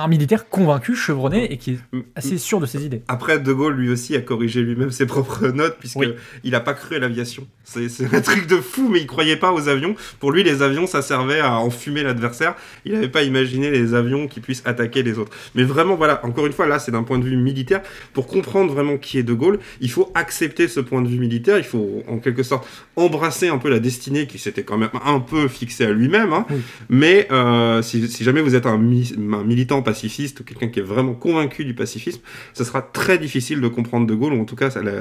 un 0.03 0.07
militaire 0.07 0.47
convaincu, 0.49 0.95
chevronné 0.95 1.51
et 1.51 1.57
qui 1.57 1.71
est 1.71 1.79
assez 2.15 2.37
sûr 2.37 2.59
de 2.61 2.65
ses 2.65 2.85
idées. 2.85 3.01
Après, 3.09 3.39
De 3.39 3.51
Gaulle, 3.51 3.75
lui 3.75 3.89
aussi, 3.91 4.15
a 4.15 4.21
corrigé 4.21 4.61
lui-même 4.61 4.91
ses 4.91 5.05
propres 5.05 5.47
notes, 5.53 5.75
puisque 5.79 5.97
Oui. 5.97 6.13
il 6.45 6.51
n'a 6.51 6.59
pas 6.61 6.73
cru 6.73 6.95
à 6.95 6.99
l'aviation. 6.99 7.45
C'est 7.63 7.87
un 8.21 8.33
truc 8.33 8.47
de 8.47 8.57
fou, 8.57 8.87
mais 8.89 8.99
il 8.99 9.07
croyait 9.07 9.35
pas 9.35 9.51
aux 9.51 9.67
avions. 9.67 9.95
Pour 10.19 10.31
lui, 10.31 10.43
les 10.43 10.61
avions, 10.61 10.85
ça 10.85 11.01
servait 11.01 11.39
à 11.39 11.55
enfumer 11.55 12.03
l'adversaire. 12.03 12.55
Il 12.85 12.93
n'avait 12.93 13.09
pas 13.09 13.23
imaginé 13.23 13.71
les 13.71 13.93
avions 13.93 14.27
qui 14.27 14.39
puissent 14.39 14.61
attaquer 14.65 15.01
les 15.01 15.17
autres. 15.17 15.31
Mais 15.55 15.63
vraiment, 15.63 15.95
voilà, 15.95 16.23
encore 16.25 16.45
une 16.45 16.53
fois, 16.53 16.67
là, 16.67 16.77
c'est 16.79 16.91
d'un 16.91 17.03
point 17.03 17.17
de 17.19 17.25
vue 17.25 17.35
militaire. 17.35 17.81
Pour 18.13 18.27
comprendre 18.27 18.71
vraiment 18.73 18.97
qui 18.97 19.17
est 19.17 19.23
De 19.23 19.33
Gaulle, 19.33 19.59
il 19.79 19.89
faut 19.89 20.11
accepter 20.13 20.67
ce 20.67 20.79
point 20.79 21.01
de 21.01 21.07
vue 21.07 21.19
militaire. 21.19 21.57
Il 21.57 21.63
faut, 21.63 22.03
en 22.07 22.19
quelque 22.19 22.43
sorte, 22.43 22.67
embrasser 22.95 23.47
un 23.47 23.57
peu 23.57 23.69
la 23.69 23.79
destinée 23.79 24.27
qui 24.27 24.37
s'était 24.37 24.63
quand 24.63 24.77
même 24.77 24.91
un 25.03 25.19
peu 25.19 25.47
fixée 25.47 25.85
à 25.85 25.91
lui-même. 25.91 26.33
hein. 26.33 26.45
Oui. 26.49 26.57
Mais 26.89 27.27
euh, 27.31 27.81
si, 27.81 28.07
si 28.07 28.23
jamais 28.23 28.41
vous 28.41 28.53
êtes 28.55 28.65
un, 28.67 28.77
mi- 28.77 29.13
un 29.17 29.43
militant 29.43 29.81
pacifiste 29.81 30.41
ou 30.41 30.43
quelqu'un 30.43 30.67
qui 30.67 30.79
est 30.79 30.83
vraiment 30.83 31.13
convaincu 31.13 31.65
du 31.65 31.73
pacifisme, 31.73 32.21
ce 32.53 32.63
sera 32.63 32.81
très 32.81 33.17
difficile 33.17 33.61
de 33.61 33.67
comprendre 33.67 34.05
De 34.05 34.13
Gaulle, 34.13 34.33
ou 34.33 34.41
en 34.41 34.45
tout 34.45 34.55
cas 34.55 34.69
ça, 34.69 34.83
la, 34.83 34.91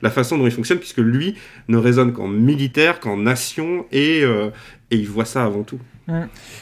la 0.00 0.10
façon 0.10 0.38
dont 0.38 0.46
il 0.46 0.52
fonctionne, 0.52 0.78
puisque 0.78 0.98
lui 0.98 1.34
ne 1.68 1.76
raisonne 1.76 2.12
qu'en 2.12 2.28
militaire, 2.28 2.61
qu'en 3.00 3.16
nation, 3.16 3.86
et, 3.92 4.22
euh, 4.22 4.50
et 4.90 4.96
il 4.96 5.08
voit 5.08 5.24
ça 5.24 5.44
avant 5.44 5.62
tout. 5.62 5.80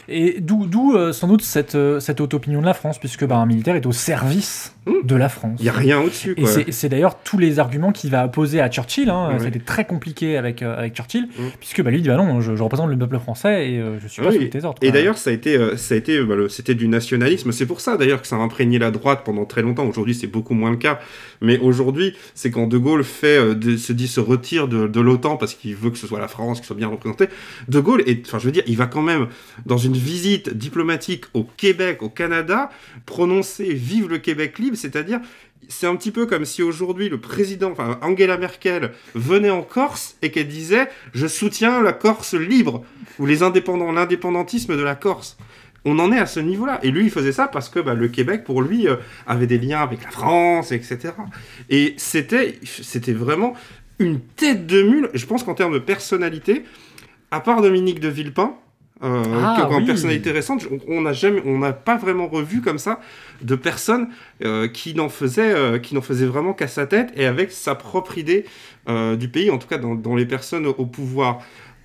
Et 0.08 0.37
d'où, 0.40 0.94
euh, 0.94 1.12
sans 1.12 1.28
doute 1.28 1.42
cette, 1.42 1.75
euh, 1.75 1.98
cette 2.00 2.20
haute 2.20 2.34
opinion 2.34 2.60
de 2.60 2.66
la 2.66 2.75
France, 2.75 2.98
puisque 2.98 3.25
bah, 3.26 3.37
un 3.37 3.46
militaire 3.46 3.75
est 3.76 3.87
au 3.87 3.92
service 3.92 4.75
Mm. 4.87 4.92
de 5.06 5.14
la 5.14 5.28
France. 5.28 5.58
Il 5.60 5.64
n'y 5.64 5.69
a 5.69 5.72
rien 5.72 6.00
au-dessus. 6.00 6.32
Et 6.38 6.46
c'est, 6.46 6.72
c'est 6.72 6.88
d'ailleurs 6.88 7.19
tous 7.22 7.37
les 7.37 7.58
arguments 7.58 7.92
qu'il 7.92 8.10
va 8.10 8.25
opposer 8.25 8.60
à 8.62 8.70
Churchill. 8.70 9.10
Hein. 9.10 9.37
C'était 9.38 9.58
très 9.58 9.84
compliqué 9.84 10.38
avec, 10.38 10.62
euh, 10.62 10.76
avec 10.78 10.94
Churchill, 10.94 11.25
Mm. 11.26 11.42
puisque 11.58 11.82
bah, 11.82 11.90
lui 11.90 12.00
dit 12.00 12.08
bah 12.08 12.16
non, 12.16 12.40
je, 12.40 12.56
je 12.56 12.62
représente 12.62 12.88
le 12.88 12.98
peuple 12.98 13.19
français 13.19 13.70
et 13.72 13.78
euh, 13.78 13.98
je 14.00 14.08
suis 14.08 14.22
pas 14.22 14.32
sous 14.32 14.44
tes 14.44 14.64
ordres. 14.64 14.78
Et 14.82 14.90
d'ailleurs, 14.90 15.19
ça 15.19 15.31
a 15.31 15.32
été, 15.34 15.76
ça 15.76 15.94
a 15.94 15.98
été, 15.98 16.22
bah, 16.22 16.34
c'était 16.48 16.75
du 16.75 16.88
nationalisme. 16.88 17.52
C'est 17.52 17.66
pour 17.66 17.81
ça 17.82 17.96
d'ailleurs 17.98 18.22
que 18.22 18.26
ça 18.26 18.37
a 18.37 18.38
imprégné 18.38 18.78
la 18.78 18.90
droite 18.90 19.20
pendant 19.25 19.44
très 19.44 19.60
longtemps. 19.62 19.84
Aujourd'hui, 19.84 20.14
c'est 20.14 20.26
beaucoup 20.26 20.54
moins 20.54 20.70
le 20.70 20.76
cas. 20.78 20.98
Mais 21.42 21.58
aujourd'hui, 21.58 22.14
c'est 22.34 22.50
quand 22.50 22.66
De 22.66 22.78
Gaulle 22.78 23.04
fait, 23.04 23.54
de- 23.54 23.76
se 23.76 23.92
dit, 23.92 24.08
se 24.08 24.20
retire 24.20 24.66
de, 24.69 24.87
de 24.87 25.00
l'OTAN 25.00 25.37
parce 25.37 25.54
qu'il 25.54 25.75
veut 25.76 25.90
que 25.90 25.98
ce 25.98 26.06
soit 26.06 26.20
la 26.20 26.28
France 26.28 26.60
qui 26.60 26.66
soit 26.66 26.76
bien 26.76 26.88
représentée. 26.88 27.26
De 27.69 27.81
Gaulle, 27.81 28.02
enfin, 28.26 28.38
je 28.38 28.46
veux 28.46 28.52
dire, 28.52 28.62
il 28.66 28.76
va 28.76 28.87
quand 28.87 29.02
même 29.02 29.28
dans 29.67 29.79
une 29.79 29.97
visite 29.97 30.56
diplomatique 30.56 31.25
au 31.35 31.44
Québec, 31.44 32.03
au 32.03 32.09
Canada, 32.09 32.71
prononcer 33.06 33.73
"Vive 33.73 34.09
le 34.09 34.19
Québec 34.19 34.59
libre", 34.59 34.77
c'est-à-dire 34.77 35.21
c'est 35.69 35.87
un 35.87 35.97
petit 35.97 36.11
peu 36.11 36.27
comme 36.27 36.44
si 36.44 36.62
aujourd'hui 36.62 37.09
le 37.09 37.21
président, 37.21 37.71
enfin 37.71 37.99
Angela 38.03 38.37
Merkel, 38.37 38.93
venait 39.15 39.50
en 39.50 39.62
Corse 39.62 40.17
et 40.23 40.31
qu'elle 40.31 40.49
disait 40.49 40.88
Je 41.15 41.27
soutiens 41.27 41.82
la 41.82 41.93
Corse 41.93 42.35
libre 42.35 42.85
ou 43.19 43.27
les 43.27 43.43
indépendants, 43.43 43.93
l'indépendantisme 43.93 44.76
de 44.76 44.83
la 44.83 44.95
Corse. 44.95 45.38
On 45.85 45.99
en 45.99 46.12
est 46.12 46.19
à 46.19 46.26
ce 46.26 46.40
niveau-là. 46.40 46.78
Et 46.83 46.90
lui, 46.90 47.04
il 47.04 47.11
faisait 47.11 47.33
ça 47.33 47.49
parce 47.49 47.71
que 47.71 47.81
bah, 47.81 47.95
le 47.95 48.09
Québec, 48.09 48.45
pour 48.45 48.61
lui, 48.61 48.87
euh, 48.87 48.97
avait 49.26 49.47
des 49.47 49.59
liens 49.59 49.81
avec 49.81 50.02
la 50.04 50.11
France, 50.11 50.73
etc. 50.73 51.14
Et 51.71 51.95
c'était, 51.97 52.59
c'était 52.64 53.14
vraiment 53.14 53.54
une 53.99 54.21
tête 54.21 54.66
de 54.66 54.83
mule. 54.83 55.09
Je 55.14 55.25
pense 55.25 55.43
qu'en 55.43 55.54
termes 55.54 55.73
de 55.73 55.78
personnalité, 55.78 56.64
à 57.31 57.40
part 57.40 57.62
Dominique 57.62 58.00
de 58.00 58.09
Villepin, 58.09 58.54
euh, 59.02 59.23
Ah, 59.35 59.69
oui. 59.71 59.85
personnalité 59.87 60.30
récente, 60.30 60.66
on- 60.88 61.00
n'a 61.00 61.12
jamais, 61.12 61.42
on 61.47 61.59
n'a 61.59 61.73
pas 61.73 61.97
vraiment 61.97 62.28
revu 62.28 62.61
comme 62.61 62.78
ça 62.78 63.00
de 63.42 63.54
personnes 63.54 64.09
euh, 64.45 64.69
qui 64.69 64.95
n'en 64.95 65.09
faisaient, 65.09 65.54
euh, 65.54 65.78
qui 65.78 65.95
n'en 65.95 66.02
faisaient 66.02 66.26
vraiment 66.26 66.52
qu'à 66.52 66.69
sa 66.69 66.87
tête 66.87 67.11
et 67.16 67.25
avec 67.26 67.50
sa 67.50 67.75
propre 67.75 68.19
idée 68.19 68.45
euh, 68.88 69.16
du 69.16 69.28
pays, 69.28 69.50
en 69.50 69.59
tout 69.59 69.69
cas 69.69 69.78
dans, 69.78 69.95
dans 69.95 70.16
les 70.16 70.26
personnes 70.26 70.66
au, 70.66 70.87
pouvoir. 70.87 71.38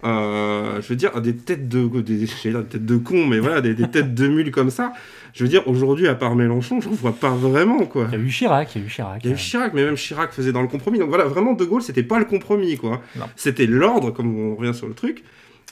Je 0.03 0.87
veux 0.87 0.95
dire, 0.95 1.19
des 1.21 1.35
têtes 1.35 1.67
de, 1.67 1.87
des, 2.01 2.15
dire 2.17 2.61
des 2.61 2.65
têtes 2.67 2.85
de 2.85 2.97
cons, 2.97 3.25
mais 3.25 3.39
voilà, 3.39 3.61
des, 3.61 3.73
des 3.73 3.89
têtes 3.89 4.13
de 4.13 4.27
mules 4.27 4.51
comme 4.51 4.69
ça. 4.69 4.93
Je 5.33 5.43
veux 5.43 5.49
dire, 5.49 5.67
aujourd'hui, 5.67 6.07
à 6.07 6.15
part 6.15 6.35
Mélenchon, 6.35 6.79
je 6.79 6.89
ne 6.89 6.93
vois 6.93 7.11
pas 7.13 7.31
vraiment, 7.31 7.85
quoi. 7.85 8.07
Il 8.11 8.19
y 8.19 8.21
a 8.21 8.23
eu 8.23 8.29
Chirac, 8.29 8.75
il 8.75 8.81
y 8.81 8.83
a 8.83 8.87
eu 8.87 8.89
Chirac. 8.89 9.21
Il 9.23 9.29
y 9.29 9.33
a 9.33 9.35
eu 9.35 9.37
Chirac, 9.37 9.73
mais 9.73 9.83
même 9.83 9.95
Chirac 9.97 10.31
faisait 10.31 10.51
dans 10.51 10.61
le 10.61 10.67
compromis. 10.67 10.99
Donc 10.99 11.09
voilà, 11.09 11.25
vraiment, 11.25 11.53
De 11.53 11.65
Gaulle, 11.65 11.81
c'était 11.81 12.03
pas 12.03 12.19
le 12.19 12.25
compromis, 12.25 12.77
quoi. 12.77 13.01
C'était 13.35 13.65
l'ordre, 13.65 14.11
comme 14.11 14.37
on 14.37 14.55
revient 14.55 14.73
sur 14.73 14.87
le 14.87 14.93
truc. 14.93 15.23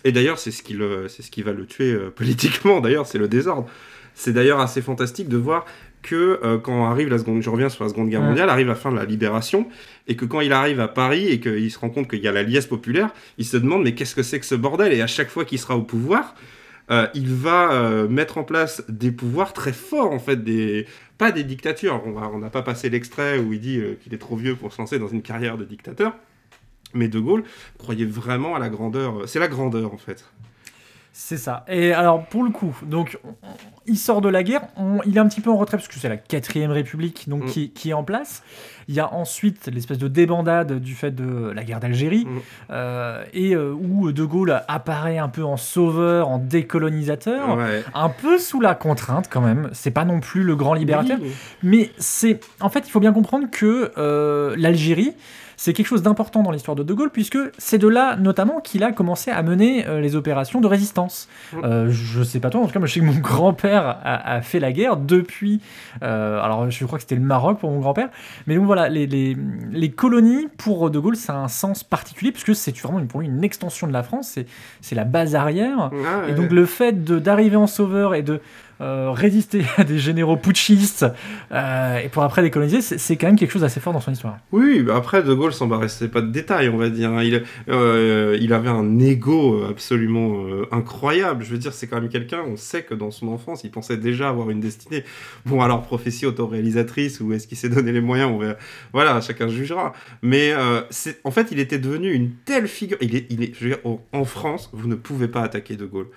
Et 0.03 0.11
d'ailleurs, 0.11 0.39
c'est 0.39 0.51
ce 0.51 0.63
qui, 0.63 0.73
le, 0.73 1.07
c'est 1.07 1.21
ce 1.23 1.31
qui 1.31 1.41
va 1.43 1.53
le 1.53 1.65
tuer 1.65 1.93
euh, 1.93 2.09
politiquement, 2.15 2.81
d'ailleurs, 2.81 3.05
c'est 3.07 3.17
le 3.17 3.27
désordre. 3.27 3.67
C'est 4.15 4.33
d'ailleurs 4.33 4.59
assez 4.59 4.81
fantastique 4.81 5.27
de 5.29 5.37
voir 5.37 5.65
que 6.03 6.39
euh, 6.43 6.57
quand 6.57 6.85
arrive 6.85 7.09
la 7.09 7.17
seconde, 7.17 7.41
je 7.41 7.49
reviens 7.49 7.69
sur 7.69 7.83
la 7.83 7.89
Seconde 7.89 8.09
Guerre 8.09 8.21
Ouais. 8.21 8.27
mondiale, 8.27 8.49
arrive 8.49 8.67
la 8.67 8.75
fin 8.75 8.91
de 8.91 8.97
la 8.97 9.05
libération, 9.05 9.67
et 10.07 10.15
que 10.15 10.25
quand 10.25 10.41
il 10.41 10.51
arrive 10.53 10.79
à 10.81 10.87
Paris 10.89 11.27
et 11.29 11.39
qu'il 11.39 11.71
se 11.71 11.79
rend 11.79 11.89
compte 11.89 12.09
qu'il 12.09 12.19
y 12.19 12.27
a 12.27 12.31
la 12.31 12.43
liesse 12.43 12.67
populaire, 12.67 13.09
il 13.37 13.45
se 13.45 13.57
demande 13.57 13.83
mais 13.83 13.95
qu'est-ce 13.95 14.13
que 14.13 14.21
c'est 14.23 14.39
que 14.39 14.45
ce 14.45 14.55
bordel? 14.55 14.91
Et 14.93 15.01
à 15.01 15.07
chaque 15.07 15.29
fois 15.29 15.45
qu'il 15.45 15.57
sera 15.59 15.77
au 15.77 15.81
pouvoir, 15.81 16.35
euh, 16.91 17.07
il 17.15 17.27
va 17.33 17.71
euh, 17.71 18.07
mettre 18.09 18.37
en 18.37 18.43
place 18.43 18.83
des 18.89 19.11
pouvoirs 19.11 19.53
très 19.53 19.71
forts, 19.73 20.11
en 20.11 20.19
fait, 20.19 20.43
des 20.43 20.85
pas 21.17 21.31
des 21.31 21.43
dictatures. 21.45 22.03
On 22.05 22.37
n'a 22.39 22.49
pas 22.49 22.63
passé 22.63 22.89
l'extrait 22.89 23.39
où 23.39 23.53
il 23.53 23.61
dit 23.61 23.81
qu'il 24.03 24.13
est 24.13 24.17
trop 24.17 24.35
vieux 24.35 24.55
pour 24.55 24.73
se 24.73 24.79
lancer 24.79 24.99
dans 24.99 25.07
une 25.07 25.21
carrière 25.21 25.57
de 25.57 25.63
dictateur. 25.63 26.13
Mais 26.93 27.07
De 27.07 27.19
Gaulle 27.19 27.43
croyait 27.77 28.05
vraiment 28.05 28.55
à 28.55 28.59
la 28.59 28.69
grandeur. 28.69 29.23
C'est 29.27 29.39
la 29.39 29.47
grandeur, 29.47 29.93
en 29.93 29.97
fait. 29.97 30.23
C'est 31.15 31.37
ça. 31.37 31.63
Et 31.67 31.93
alors, 31.93 32.25
pour 32.25 32.41
le 32.43 32.49
coup, 32.49 32.75
donc, 32.87 33.19
on- 33.23 33.29
on- 33.43 33.53
il 33.85 33.97
sort 33.99 34.19
de 34.19 34.29
la 34.29 34.41
guerre, 34.41 34.63
on- 34.77 34.99
il 35.05 35.15
est 35.15 35.19
un 35.19 35.27
petit 35.27 35.41
peu 35.41 35.51
en 35.51 35.57
retrait 35.57 35.77
parce 35.77 35.87
que 35.87 35.93
c'est 35.99 36.09
la 36.09 36.17
quatrième 36.17 36.71
république 36.71 37.29
donc, 37.29 37.43
Mm. 37.43 37.47
qui, 37.49 37.69
qui 37.69 37.91
est 37.91 37.93
en 37.93 38.03
place. 38.03 38.41
Il 38.87 38.95
y 38.95 38.99
a 38.99 39.13
ensuite 39.13 39.67
l'espèce 39.71 39.99
de 39.99 40.07
débandade 40.07 40.79
du 40.79 40.95
fait 40.95 41.11
de 41.11 41.51
la 41.51 41.63
guerre 41.63 41.79
d'Algérie, 41.79 42.25
Mm. 42.25 42.39
euh, 42.71 43.23
et 43.31 43.53
euh, 43.55 43.73
où 43.79 44.11
De 44.11 44.23
Gaulle 44.25 44.59
apparaît 44.67 45.19
un 45.19 45.29
peu 45.29 45.43
en 45.43 45.55
sauveur, 45.55 46.29
en 46.29 46.39
décolonisateur, 46.39 47.57
Ouais. 47.57 47.83
un 47.93 48.09
peu 48.09 48.39
sous 48.39 48.59
la 48.59 48.73
contrainte 48.73 49.27
quand 49.29 49.41
même. 49.41 49.69
C'est 49.73 49.91
pas 49.91 50.05
non 50.05 50.19
plus 50.19 50.41
le 50.41 50.55
grand 50.55 50.73
libérateur. 50.73 51.19
Oui. 51.21 51.31
Mais 51.61 51.91
c'est. 51.99 52.39
En 52.59 52.69
fait, 52.69 52.87
il 52.87 52.89
faut 52.91 52.99
bien 52.99 53.13
comprendre 53.13 53.47
que 53.51 53.91
euh, 53.99 54.55
l'Algérie, 54.57 55.13
c'est 55.63 55.71
quelque 55.71 55.87
chose 55.87 56.01
d'important 56.03 56.43
dans 56.43 56.51
l'histoire 56.51 56.75
de 56.75 56.83
De 56.83 56.93
Gaulle, 56.93 57.09
puisque 57.09 57.37
c'est 57.57 57.77
de 57.77 57.87
là, 57.87 58.17
notamment, 58.17 58.59
qu'il 58.59 58.83
a 58.83 58.91
commencé 58.91 59.31
à 59.31 59.41
mener 59.43 59.87
euh, 59.87 60.01
les 60.01 60.17
opérations 60.17 60.59
de 60.59 60.67
résistance. 60.67 61.29
Mm. 61.53 61.57
Euh, 61.63 61.89
je 61.89 62.21
sais 62.21 62.41
pas 62.41 62.49
toi, 62.49 62.59
en 62.59 62.65
tout 62.65 62.73
cas, 62.73 62.79
moi, 62.79 62.87
je 62.87 62.93
sais 62.95 62.99
que 62.99 63.05
mon 63.05 63.17
grand-père 63.19 63.85
a, 64.03 64.33
a 64.35 64.41
fait 64.41 64.59
la 64.59 64.73
guerre 64.73 64.97
depuis. 64.97 65.61
euh, 66.03 66.41
alors, 66.41 66.69
je 66.69 66.85
crois 66.85 66.97
que 66.97 67.03
c'était 67.03 67.15
le 67.15 67.21
Maroc 67.21 67.59
pour 67.59 67.71
mon 67.71 67.79
grand-père. 67.79 68.09
Mais 68.45 68.55
donc 68.55 68.65
voilà, 68.65 68.89
les, 68.89 69.07
les, 69.07 69.37
les 69.71 69.91
colonies, 69.91 70.47
pour 70.57 70.89
De 70.91 70.99
Gaulle, 70.99 71.15
ça 71.15 71.33
a 71.33 71.37
un 71.37 71.47
sens 71.47 71.83
particulier, 71.85 72.31
puisque 72.33 72.53
c'est 72.55 72.77
vraiment 72.79 72.99
une- 72.99 73.07
pour 73.07 73.21
lui 73.21 73.27
une 73.27 73.43
extension 73.43 73.87
de 73.87 73.93
la 73.93 74.03
France, 74.03 74.27
c'est- 74.33 74.47
c'est 74.81 74.95
la 74.95 75.05
base 75.05 75.33
arrière. 75.35 75.91
Ah, 75.93 76.27
Et 76.29 76.33
donc 76.33 76.51
le 76.51 76.65
fait 76.65 77.05
d'arriver 77.05 77.55
en 77.55 77.67
sauveur 77.67 78.15
et 78.15 78.21
de 78.23 78.41
euh, 78.81 79.11
résister 79.11 79.63
à 79.77 79.83
des 79.83 79.99
généraux 79.99 80.37
putschistes 80.37 81.05
euh, 81.51 81.97
et 81.99 82.09
pour 82.09 82.23
après 82.23 82.41
décoloniser, 82.41 82.81
c'est 82.81 82.97
c'est 82.97 83.15
quand 83.17 83.27
même 83.27 83.35
quelque 83.37 83.51
chose 83.51 83.61
d'assez 83.61 83.79
fort 83.79 83.93
dans 83.93 83.99
son 84.01 84.11
histoire. 84.11 84.37
Oui, 84.51 84.85
après, 84.93 85.23
De 85.23 85.33
Gaulle 85.33 85.53
s'embarrassait 85.53 86.07
pas 86.07 86.21
de 86.21 86.31
détails, 86.31 86.69
on 86.69 86.77
va 86.77 86.89
dire. 86.89 87.11
hein. 87.11 87.23
Il, 87.23 87.43
euh, 87.69 88.37
il 88.41 88.53
avait 88.53 88.69
un 88.69 88.99
ego 88.99 89.63
absolument 89.69 90.43
incroyable. 90.71 91.43
Je 91.43 91.51
veux 91.51 91.57
dire, 91.57 91.73
c'est 91.73 91.87
quand 91.87 91.99
même 92.01 92.09
quelqu'un, 92.09 92.41
on 92.47 92.57
sait 92.57 92.83
que 92.83 92.93
dans 92.93 93.11
son 93.11 93.27
enfance, 93.27 93.63
il 93.63 93.71
pensait 93.71 93.97
déjà 93.97 94.29
avoir 94.29 94.49
une 94.49 94.59
destinée. 94.59 95.03
Bon, 95.45 95.61
alors, 95.61 95.81
prophétie 95.83 96.25
autoréalisatrice, 96.25 97.19
ou 97.19 97.33
est-ce 97.33 97.47
qu'il 97.47 97.57
s'est 97.57 97.69
donné 97.69 97.91
les 97.91 98.01
moyens. 98.01 98.31
Voilà, 98.93 99.21
chacun 99.21 99.47
jugera. 99.47 99.93
Mais 100.21 100.53
en 101.23 101.31
fait, 101.31 101.47
il 101.51 101.59
était 101.59 101.79
devenu 101.79 102.11
une 102.11 102.31
telle 102.45 102.67
figure. 102.67 102.97
Il 103.01 103.15
est, 103.15 103.25
il 103.29 103.43
est, 103.43 103.53
je 103.53 103.63
veux 103.63 103.69
dire, 103.75 103.79
en 104.11 104.25
France, 104.25 104.69
vous 104.73 104.87
ne 104.87 104.95
pouvez 104.95 105.27
pas 105.27 105.41
attaquer 105.41 105.75
De 105.75 105.85
Gaulle. 105.85 106.07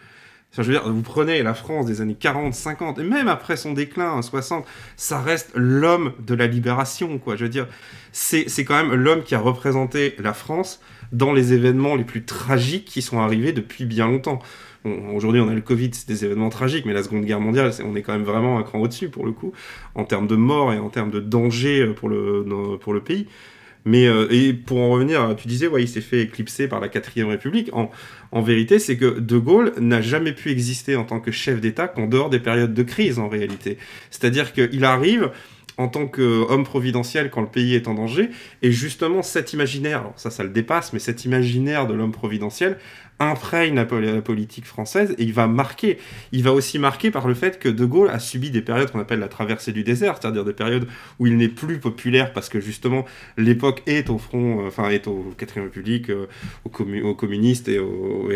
Je 0.53 0.63
veux 0.63 0.73
dire, 0.73 0.91
vous 0.91 1.03
prenez 1.03 1.43
la 1.43 1.53
France 1.53 1.85
des 1.85 2.01
années 2.01 2.17
40, 2.19 2.55
50, 2.55 2.99
et 2.99 3.03
même 3.03 3.29
après 3.29 3.57
son 3.57 3.73
déclin, 3.73 4.11
en 4.13 4.23
60, 4.23 4.65
ça 4.97 5.21
reste 5.21 5.51
l'homme 5.55 6.13
de 6.27 6.35
la 6.35 6.47
libération, 6.47 7.19
quoi. 7.19 7.37
Je 7.37 7.45
veux 7.45 7.51
dire, 7.51 7.67
c'est 8.13 8.47
quand 8.65 8.77
même 8.77 8.95
l'homme 8.95 9.23
qui 9.23 9.35
a 9.35 9.39
représenté 9.39 10.17
la 10.19 10.33
France 10.33 10.81
dans 11.13 11.33
les 11.33 11.53
événements 11.53 11.95
les 11.95 12.05
plus 12.05 12.25
tragiques 12.25 12.87
qui 12.87 13.03
sont 13.03 13.21
arrivés 13.21 13.53
depuis 13.53 13.85
bien 13.85 14.07
longtemps. 14.07 14.41
Aujourd'hui, 14.85 15.41
on 15.41 15.49
a 15.49 15.55
le 15.55 15.61
Covid, 15.61 15.91
c'est 15.93 16.07
des 16.07 16.25
événements 16.25 16.49
tragiques, 16.49 16.87
mais 16.87 16.93
la 16.93 17.03
Seconde 17.03 17.25
Guerre 17.25 17.41
mondiale, 17.41 17.73
on 17.85 17.97
est 17.97 18.03
quand 18.03 18.13
même 18.13 18.23
vraiment 18.23 18.59
un 18.59 18.63
cran 18.63 18.79
au-dessus, 18.79 19.09
pour 19.09 19.27
le 19.27 19.33
coup, 19.33 19.53
en 19.95 20.05
termes 20.05 20.27
de 20.27 20.37
mort 20.37 20.73
et 20.73 20.79
en 20.79 20.91
termes 20.91 21.11
de 21.11 21.21
danger 21.21 21.81
euh, 21.81 21.93
pour 21.93 22.09
le, 22.09 22.45
pour 22.81 22.93
le 22.93 23.01
pays. 23.01 23.27
Mais 23.87 24.07
euh, 24.07 24.27
et 24.31 24.53
pour 24.53 24.79
en 24.79 24.91
revenir, 24.91 25.35
tu 25.37 25.49
disais, 25.49 25.69
ouais, 25.69 25.83
il 25.83 25.89
s'est 25.89 26.03
fait 26.03 26.21
éclipser 26.21 26.69
par 26.69 26.81
la 26.81 26.89
quatrième 26.89 27.29
République. 27.29 27.71
En, 27.73 27.91
en 28.33 28.43
vérité, 28.43 28.79
c'est 28.79 28.97
que 28.97 29.19
De 29.19 29.39
Gaulle 29.39 29.73
n'a 29.79 30.03
jamais 30.03 30.33
pu 30.33 30.51
exister 30.51 30.97
en 30.97 31.05
tant 31.05 31.21
que 31.21 31.31
chef 31.31 31.61
d'État 31.61 31.89
qu'en 31.89 32.07
dehors 32.07 32.29
des 32.29 32.41
périodes 32.41 32.75
de 32.75 32.83
crise, 32.83 33.19
en 33.19 33.29
réalité. 33.29 33.79
C'est-à-dire 34.11 34.53
qu'il 34.53 34.85
arrive 34.85 35.31
en 35.79 35.89
tant 35.89 36.07
qu'homme 36.07 36.65
providentiel 36.65 37.31
quand 37.31 37.43
le 37.43 37.49
pays 37.49 37.75
est 37.75 37.87
en 37.87 37.95
danger, 37.95 38.31
et 38.63 38.73
justement 38.73 39.23
cet 39.23 39.53
imaginaire, 39.53 40.01
alors 40.01 40.15
ça, 40.17 40.31
ça 40.31 40.43
le 40.43 40.49
dépasse, 40.49 40.93
mais 40.93 40.99
cet 40.99 41.25
imaginaire 41.25 41.87
de 41.87 41.95
l'homme 41.95 42.13
providentiel 42.13 42.79
imprègne 43.19 43.75
la, 43.75 43.85
la 44.01 44.21
politique 44.23 44.67
française 44.67 45.15
et 45.19 45.23
il 45.23 45.33
va 45.33 45.47
marquer. 45.47 45.99
Il 46.33 46.43
va 46.43 46.53
aussi 46.53 46.79
marquer 46.79 47.11
par 47.11 47.27
le 47.27 47.35
fait 47.35 47.59
que 47.59 47.69
De 47.69 47.85
Gaulle 47.85 48.11
a 48.11 48.19
subi 48.19 48.51
des 48.51 48.61
périodes 48.63 48.91
qu'on 48.91 49.01
appelle 49.01 49.21
la 49.21 49.29
traversée 49.29 49.73
du 49.73 49.85
désert, 49.85 50.19
c'est-à-dire 50.21 50.45
des 50.45 50.53
périodes 50.53 50.87
où 51.19 51.27
il 51.27 51.37
n'est 51.37 51.49
plus 51.49 51.79
populaire 51.79 52.33
parce 52.33 52.49
que 52.49 52.61
justement 52.61 53.05
l'époque 53.39 53.83
est 53.87 54.11
au 54.11 54.19
front, 54.19 54.61
euh, 54.65 54.69
enfin 54.69 54.91
est 54.91 55.07
au 55.07 55.33
4 55.39 55.61
République, 55.63 56.11
euh, 56.11 56.27
aux, 56.65 56.69
commu- 56.71 57.03
aux 57.03 57.15
communistes 57.15 57.69
et, 57.69 57.79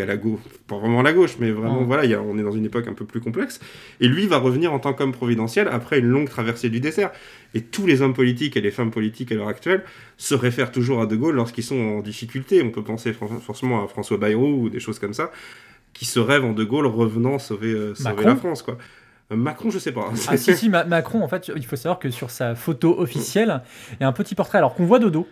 à 0.01 0.05
la 0.05 0.17
gauche, 0.17 0.39
pas 0.67 0.77
vraiment 0.77 1.01
à 1.01 1.03
la 1.03 1.13
gauche, 1.13 1.35
mais 1.39 1.51
vraiment 1.51 1.79
Ouais. 1.79 1.85
voilà, 1.85 2.05
il 2.05 2.11
y 2.11 2.13
a- 2.15 2.21
on 2.21 2.37
est 2.37 2.43
dans 2.43 2.51
une 2.51 2.65
époque 2.65 2.87
un 2.87 2.93
peu 2.93 3.05
plus 3.05 3.19
complexe. 3.21 3.59
Et 3.99 4.07
lui 4.07 4.25
va 4.27 4.37
revenir 4.39 4.73
en 4.73 4.79
tant 4.79 4.93
qu'homme 4.93 5.11
providentiel 5.11 5.67
après 5.71 5.99
une 5.99 6.07
longue 6.07 6.27
traversée 6.29 6.69
du 6.69 6.79
désert. 6.79 7.11
Et 7.53 7.61
tous 7.61 7.85
les 7.85 8.01
hommes 8.01 8.13
politiques 8.13 8.55
et 8.55 8.61
les 8.61 8.71
femmes 8.71 8.91
politiques 8.91 9.31
à 9.31 9.35
l'heure 9.35 9.49
actuelle 9.49 9.83
se 10.17 10.35
réfèrent 10.35 10.71
toujours 10.71 11.01
à 11.01 11.05
De 11.05 11.15
Gaulle 11.15 11.35
lorsqu'ils 11.35 11.63
sont 11.63 11.79
en 11.79 12.01
difficulté. 12.01 12.61
On 12.61 12.71
peut 12.71 12.83
penser 12.83 13.13
forcément 13.13 13.83
à 13.83 13.87
François 13.87 14.17
Bayrou 14.17 14.63
ou 14.63 14.69
des 14.69 14.79
choses 14.79 14.99
comme 14.99 15.13
ça, 15.13 15.31
qui 15.93 16.05
se 16.05 16.19
rêvent 16.19 16.45
en 16.45 16.53
De 16.53 16.63
Gaulle 16.63 16.85
revenant 16.85 17.39
sauver, 17.39 17.73
euh, 17.73 17.95
sauver 17.95 18.23
la 18.23 18.35
France. 18.35 18.61
Quoi. 18.61 18.77
Macron, 19.35 19.69
je 19.69 19.79
sais 19.79 19.91
pas. 19.91 20.09
Ah 20.27 20.37
si, 20.37 20.55
si, 20.55 20.69
Ma- 20.69 20.83
Macron, 20.83 21.23
en 21.23 21.27
fait, 21.27 21.51
il 21.55 21.65
faut 21.65 21.75
savoir 21.75 21.99
que 21.99 22.09
sur 22.09 22.29
sa 22.31 22.55
photo 22.55 22.99
officielle, 22.99 23.61
il 23.93 23.97
y 24.01 24.03
a 24.03 24.07
un 24.07 24.11
petit 24.11 24.35
portrait, 24.35 24.57
alors 24.57 24.73
qu'on 24.75 24.85
voit 24.85 24.99
de 24.99 25.09
dos. 25.09 25.27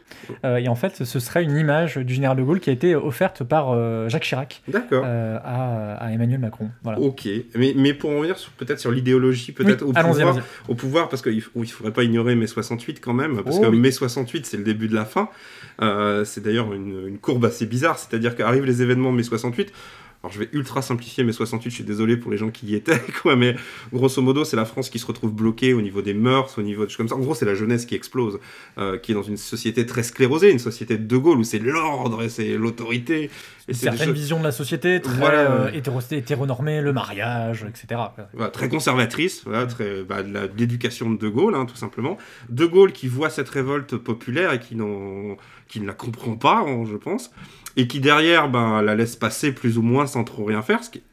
Euh, 0.46 0.58
et 0.58 0.68
en 0.68 0.76
fait, 0.76 1.04
ce 1.04 1.20
serait 1.20 1.44
une 1.44 1.58
image 1.58 1.98
du 1.98 2.14
général 2.14 2.38
de 2.38 2.44
Gaulle 2.44 2.60
qui 2.60 2.70
a 2.70 2.74
été 2.74 2.96
offerte 2.96 3.44
par 3.44 3.72
euh, 3.72 4.08
Jacques 4.10 4.24
Chirac 4.24 4.62
euh, 4.74 5.38
à, 5.44 5.96
à 5.96 6.12
Emmanuel 6.12 6.40
Macron. 6.40 6.70
Voilà. 6.84 7.00
Ok, 7.00 7.28
mais, 7.56 7.74
mais 7.76 7.94
pour 7.94 8.10
en 8.12 8.18
revenir 8.18 8.36
peut-être 8.58 8.80
sur 8.80 8.92
l'idéologie, 8.92 9.52
peut-être 9.52 9.84
Oui, 9.84 9.90
au, 9.90 9.94
pouvoir, 9.94 10.38
au 10.68 10.76
pouvoir, 10.76 11.10
parce 11.10 11.22
qu'il 11.22 11.42
ne 11.56 11.66
faudrait 11.66 11.94
pas 11.94 12.04
ignorer 12.04 12.36
mai 12.36 12.48
68 12.48 13.00
quand 13.02 13.14
même, 13.14 13.42
parce 13.44 13.58
Oh 13.60 13.62
que 13.62 13.68
oui. 13.68 13.80
mai 13.80 13.92
68 13.92 14.46
c'est 14.46 14.58
le 14.58 14.64
début 14.64 14.88
de 14.88 14.96
la 14.96 15.06
fin. 15.06 15.30
Euh, 15.82 16.26
c'est 16.26 16.42
d'ailleurs 16.44 16.74
une, 16.74 17.08
une 17.08 17.18
courbe 17.20 17.46
assez 17.46 17.66
bizarre, 17.66 17.98
c'est-à-dire 17.98 18.36
qu'arrivent 18.36 18.66
les 18.66 18.82
événements 18.82 19.12
de 19.12 19.18
mai 19.18 19.24
68. 19.24 19.72
Alors 20.22 20.34
je 20.34 20.40
vais 20.40 20.50
ultra 20.52 20.82
simplifier 20.82 21.24
mai 21.24 21.32
68, 21.32 21.70
je 21.70 21.76
suis 21.76 21.84
désolé 21.86 22.18
pour 22.18 22.30
les 22.30 22.38
gens 22.38 22.50
qui 22.50 22.68
y 22.68 22.76
étaient, 22.76 23.00
quoi, 23.22 23.38
mais 23.38 23.56
grosso 23.94 24.22
modo 24.22 24.44
c'est 24.44 24.58
la 24.58 24.66
France 24.66 24.90
qui 24.90 25.00
se 25.00 25.06
retrouve 25.06 25.32
bloquée 25.32 25.74
au 25.74 25.82
niveau 25.82 26.02
des 26.02 26.14
mœurs, 26.14 26.58
au 26.58 26.62
niveau 26.62 26.86
de 26.86 26.94
comme 26.94 27.08
ça. 27.08 27.16
En 27.16 27.20
gros 27.20 27.36
c'est 27.36 27.46
la 27.46 27.56
jeunesse 27.56 27.86
qui 27.86 27.96
explose, 27.96 28.40
euh, 28.78 28.98
qui 28.98 29.14
est 29.14 29.16
dans 29.16 29.24
une 29.24 29.38
société 29.38 29.86
très 29.86 30.04
sclérosée, 30.04 30.52
une 30.52 30.60
société 30.60 30.98
de 30.98 31.06
De 31.06 31.16
Gaulle 31.16 31.38
où 31.38 31.44
c'est 31.44 31.60
l'ordre 31.60 32.22
et 32.22 32.30
c'est 32.30 32.58
l'autorité. 32.58 33.30
Et 33.70 33.74
c'est 33.74 33.86
des 33.86 33.92
certaine 33.98 34.08
choses- 34.10 34.16
vision 34.22 34.40
de 34.40 34.44
la 34.44 34.52
société, 34.52 35.00
très 35.00 35.14
Voilà. 35.18 35.52
euh, 35.52 35.72
hétéro- 35.72 36.02
hétéronormée, 36.12 36.82
le 36.82 36.92
mariage, 36.92 37.66
etc. 37.70 38.02
Voilà, 38.34 38.50
très 38.52 38.68
conservatrice, 38.68 39.44
voilà, 39.46 39.66
très, 39.68 40.04
bah, 40.04 40.24
de 40.24 40.34
la- 40.34 40.48
de 40.48 40.58
l'éducation 40.58 41.10
de 41.12 41.18
De 41.18 41.28
Gaulle, 41.30 41.56
hein, 41.56 41.66
tout 41.66 41.76
simplement. 41.76 42.18
De 42.50 42.66
Gaulle 42.66 42.92
qui 42.92 43.08
voit 43.08 43.30
cette 43.30 43.50
révolte 43.50 43.96
populaire 43.98 44.52
et 44.54 44.60
qui, 44.60 44.76
n'en- 44.76 45.38
qui 45.68 45.80
ne 45.80 45.88
la 45.88 45.94
comprend 45.94 46.36
pas, 46.36 46.66
je 46.90 46.96
pense, 46.98 47.32
et 47.78 47.88
qui 47.88 48.00
derrière 48.00 48.50
ben, 48.50 48.82
la 48.82 48.96
laisse 48.96 49.16
passer 49.16 49.52
plus 49.52 49.78
ou 49.78 49.82
moins 49.84 50.08
sans 50.08 50.24
trop 50.24 50.44
rien 50.46 50.62
faire, 50.62 50.84
ce 50.84 50.90
qui, 50.90 51.04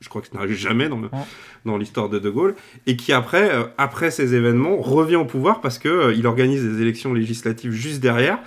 je 0.00 0.08
crois 0.10 0.20
que 0.20 0.28
ça 0.28 0.34
n'arrive 0.34 0.54
jamais 0.56 0.88
dans, 0.90 0.98
le- 0.98 1.06
Ouais. 1.08 1.24
dans 1.64 1.78
l'histoire 1.78 2.10
de 2.10 2.18
De 2.18 2.28
Gaulle, 2.28 2.54
et 2.86 2.96
qui 2.96 3.12
après, 3.14 3.50
euh, 3.54 3.64
après 3.78 4.10
ces 4.10 4.34
événements, 4.34 4.76
revient 4.76 5.16
au 5.16 5.24
pouvoir 5.24 5.62
parce 5.62 5.78
que 5.78 5.88
euh, 5.88 6.12
il 6.14 6.26
organise 6.26 6.62
des 6.62 6.82
élections 6.82 7.14
législatives 7.14 7.72
juste 7.72 8.00
derrière. 8.00 8.38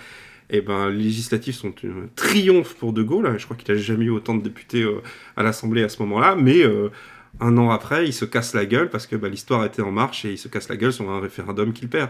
Et 0.49 0.61
ben, 0.61 0.89
les 0.89 1.03
législatives 1.03 1.55
sont 1.55 1.73
un 1.83 2.07
triomphe 2.15 2.75
pour 2.75 2.93
De 2.93 3.03
Gaulle. 3.03 3.35
Je 3.37 3.45
crois 3.45 3.57
qu'il 3.57 3.73
n'a 3.73 3.79
jamais 3.79 4.05
eu 4.05 4.09
autant 4.09 4.35
de 4.35 4.41
députés 4.41 4.83
euh, 4.83 5.01
à 5.35 5.43
l'Assemblée 5.43 5.83
à 5.83 5.89
ce 5.89 6.01
moment-là, 6.03 6.35
mais 6.35 6.63
euh, 6.63 6.89
un 7.39 7.57
an 7.57 7.69
après, 7.69 8.07
il 8.07 8.13
se 8.13 8.25
casse 8.25 8.53
la 8.53 8.65
gueule 8.65 8.89
parce 8.89 9.07
que 9.07 9.15
bah, 9.15 9.29
l'histoire 9.29 9.63
était 9.65 9.81
en 9.81 9.91
marche 9.91 10.25
et 10.25 10.31
il 10.31 10.37
se 10.37 10.47
casse 10.47 10.69
la 10.69 10.77
gueule 10.77 10.93
sur 10.93 11.09
un 11.09 11.19
référendum 11.19 11.73
qu'il 11.73 11.89
perd. 11.89 12.09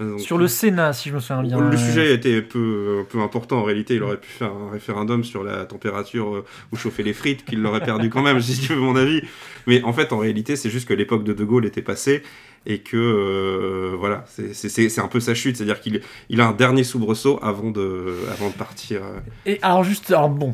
Euh, 0.00 0.10
donc, 0.10 0.20
Sur 0.20 0.38
le 0.38 0.48
Sénat, 0.48 0.92
si 0.92 1.08
je 1.08 1.14
me 1.14 1.20
souviens 1.20 1.42
bien. 1.42 1.58
le 1.58 1.74
euh, 1.74 1.78
sujet 1.78 2.14
était 2.14 2.42
peu, 2.42 3.04
peu 3.08 3.20
important 3.20 3.58
en 3.58 3.64
réalité. 3.64 3.94
Il 3.94 4.02
aurait 4.02 4.18
pu 4.20 4.28
faire 4.28 4.52
un 4.52 4.70
référendum 4.70 5.24
sur 5.24 5.42
la 5.42 5.64
température 5.64 6.36
euh, 6.36 6.44
où 6.72 6.76
chauffer 6.76 7.02
les 7.02 7.14
frites, 7.14 7.44
qu'il 7.44 7.62
l'aurait 7.62 7.80
perdu 7.80 8.10
quand 8.10 8.22
même, 8.22 8.40
si 8.42 8.60
tu 8.60 8.74
veux 8.74 8.80
mon 8.80 8.96
avis. 8.96 9.22
Mais 9.66 9.82
en 9.82 9.92
fait, 9.92 10.12
en 10.12 10.18
réalité, 10.18 10.56
c'est 10.56 10.70
juste 10.70 10.88
que 10.88 10.94
l'époque 10.94 11.24
de 11.24 11.32
De 11.32 11.44
Gaulle 11.44 11.64
était 11.64 11.82
passée 11.82 12.22
et 12.66 12.80
que 12.80 12.96
euh, 12.96 13.96
voilà, 13.96 14.24
c'est- 14.28 14.98
un 14.98 15.08
peu 15.08 15.20
sa 15.20 15.34
chute. 15.34 15.56
C'est-à-dire 15.56 15.80
qu'il 15.80 16.00
il 16.28 16.40
a 16.40 16.46
un 16.48 16.52
dernier 16.52 16.84
soubresaut 16.84 17.38
avant 17.42 17.70
de, 17.70 18.14
avant 18.32 18.48
de 18.48 18.54
partir. 18.54 19.02
euh. 19.04 19.18
Et 19.46 19.58
alors 19.62 19.84
juste, 19.84 20.10
alors 20.10 20.28
bon, 20.28 20.52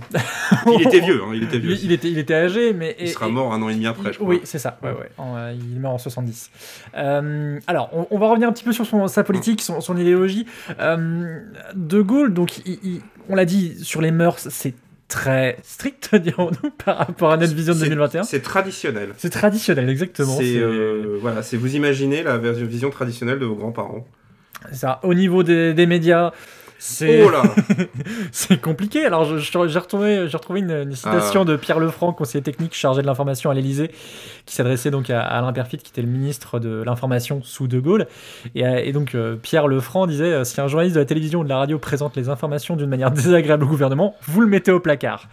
Il 0.67 0.83
était 0.87 1.01
vieux, 1.01 1.23
hein, 1.23 1.33
il 1.35 1.43
était 1.45 1.59
vieux. 1.59 1.73
il, 1.73 1.85
il 1.87 1.93
était, 1.93 2.11
il 2.11 2.19
était 2.19 2.35
âgé, 2.35 2.73
mais 2.73 2.97
Il 2.99 3.05
et- 3.07 3.09
sera 3.09 3.29
et- 3.29 3.31
mort 3.33 3.53
un 3.55 3.63
an 3.63 3.69
et 3.69 3.75
demi 3.75 3.87
après, 3.87 4.13
je 4.13 4.19
crois. 4.19 4.29
Oui, 4.29 4.41
c'est 4.45 4.59
ça. 4.59 4.79
Ouais, 4.83 4.91
ouais. 4.91 5.11
En, 5.19 5.37
euh, 5.37 5.53
il 5.53 5.81
mort 5.81 5.93
en 5.95 5.99
70. 5.99 6.51
Euh, 6.97 7.59
alors, 7.67 7.89
on, 7.93 8.07
on 8.11 8.19
va 8.19 8.29
revenir 8.29 8.49
un 8.49 8.53
petit 8.53 8.65
peu 8.65 8.73
sur 8.73 8.85
son, 8.87 9.07
sa 9.09 9.25
politique, 9.25 9.61
son, 9.63 9.81
son 9.81 9.97
idéologie. 9.97 10.47
De 11.75 12.03
Gaulle, 12.03 12.33
donc, 12.35 12.61
on 13.29 13.35
l'a 13.35 13.45
dit, 13.45 13.77
sur 13.83 14.01
les 14.01 14.11
mœurs, 14.11 14.49
c'est 14.51 14.75
très 15.13 15.57
strict, 15.63 16.15
dirons-nous, 16.29 16.71
par 16.85 16.97
rapport 16.99 17.33
à 17.33 17.37
notre 17.37 17.55
vision 17.55 17.75
de 17.75 17.79
C'est- 17.79 17.85
2021. 17.85 18.23
C'est 18.25 18.41
traditionnel. 18.41 19.11
C'est 19.19 19.31
traditionnel, 19.31 19.89
exactement. 19.89 20.37
C'est 20.37 20.57
euh, 20.59 21.19
voilà, 21.21 21.43
c'est 21.43 21.57
vous 21.57 21.77
imaginez 21.77 22.23
la 22.23 22.39
version- 22.39 22.67
vision 22.67 22.91
traditionnelle 22.91 23.39
de 23.39 23.45
vos 23.47 23.55
grands-parents. 23.55 24.07
c'est 24.71 24.77
ça. 24.77 25.01
Au 25.03 25.15
niveau 25.15 25.43
des, 25.43 25.75
des 25.75 25.87
médias, 25.87 26.33
c'est 26.85 27.25
Oh 27.25 27.31
là 27.31 27.43
c'est 28.33 28.61
compliqué. 28.61 29.05
Alors, 29.07 29.25
je- 29.25 29.39
je- 29.39 29.69
j'ai 29.69 29.79
retrouvé, 29.79 30.27
j'ai 30.29 30.37
retrouvé 30.37 30.59
une, 30.61 30.71
une 30.73 30.95
citation 30.97 31.43
Ah. 31.43 31.45
de 31.45 31.55
Pierre 31.57 31.79
Lefranc, 31.79 32.13
conseiller 32.13 32.43
technique 32.43 32.75
chargé 32.75 33.03
de 33.03 33.07
l'information 33.07 33.51
à 33.51 33.55
l'Élysée, 33.55 33.93
qui 34.47 34.55
s'adressait 34.57 34.91
donc 34.91 35.09
à, 35.09 35.21
à 35.21 35.39
Alain 35.39 35.53
Perfit, 35.53 35.79
qui 35.79 35.91
était 35.93 36.03
le 36.03 36.09
ministre 36.09 36.59
de 36.59 36.83
l'information 36.85 37.41
sous 37.45 37.69
De 37.69 37.79
Gaulle. 37.79 38.09
Et, 38.57 38.67
euh, 38.67 38.81
et 38.83 38.93
donc, 38.93 39.15
euh, 39.15 39.37
Pierre 39.37 39.69
Lefranc 39.69 40.09
disait 40.09 40.25
euh, 40.33 40.45
si 40.45 40.61
un 40.61 40.67
journaliste 40.67 40.97
de 40.97 41.01
la 41.01 41.07
télévision 41.07 41.41
ou 41.41 41.45
de 41.45 41.49
la 41.49 41.59
radio 41.59 41.79
présente 41.79 42.17
les 42.17 42.29
informations 42.29 42.75
d'une 42.75 42.91
manière 42.91 43.13
désagréable 43.13 43.63
au 43.65 43.69
gouvernement, 43.69 44.17
vous 44.23 44.41
le 44.41 44.49
mettez 44.49 44.73
au 44.73 44.81
placard. 44.81 45.29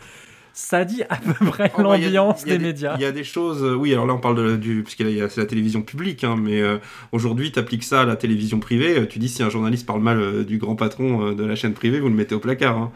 Ça 0.54 0.86
dit 0.86 1.04
à 1.10 1.16
peu 1.18 1.34
près 1.46 1.72
Oh, 1.78 1.84
bah, 1.84 1.98
l'ambiance 1.98 2.44
des 2.44 2.60
médias. 2.60 2.96
Il 2.98 3.02
y 3.02 3.06
a 3.06 3.12
des 3.12 3.24
choses, 3.24 3.64
euh, 3.64 3.74
oui, 3.76 3.94
alors 3.94 4.06
là 4.06 4.14
on 4.14 4.20
parle 4.20 4.36
de, 4.36 4.56
du, 4.56 4.84
parce 4.84 4.98
y 5.00 5.22
a- 5.22 5.30
c'est 5.30 5.42
la 5.42 5.48
télévision 5.48 5.82
publique, 5.82 6.24
hein, 6.24 6.36
mais 6.42 6.62
euh, 6.62 6.78
aujourd'hui 7.12 7.52
tu 7.52 7.60
appliques 7.60 7.84
ça 7.84 8.02
à 8.02 8.06
la 8.06 8.16
télévision 8.16 8.60
privée, 8.60 9.00
euh, 9.00 9.06
tu 9.06 9.20
dis 9.20 9.30
si 9.30 9.42
un 9.44 9.50
journaliste 9.50 9.86
parle 9.86 10.02
mal 10.02 10.20
euh, 10.20 10.44
du 10.44 10.58
grand 10.58 10.76
patron 10.76 11.28
euh, 11.28 11.34
de 11.36 11.46
la 11.46 11.56
chaîne 11.56 11.74
privée, 11.74 12.00
vous 12.00 12.10
le 12.10 12.16
mettez 12.16 12.36
au 12.36 12.40
placard. 12.40 12.78
hein. 12.78 12.92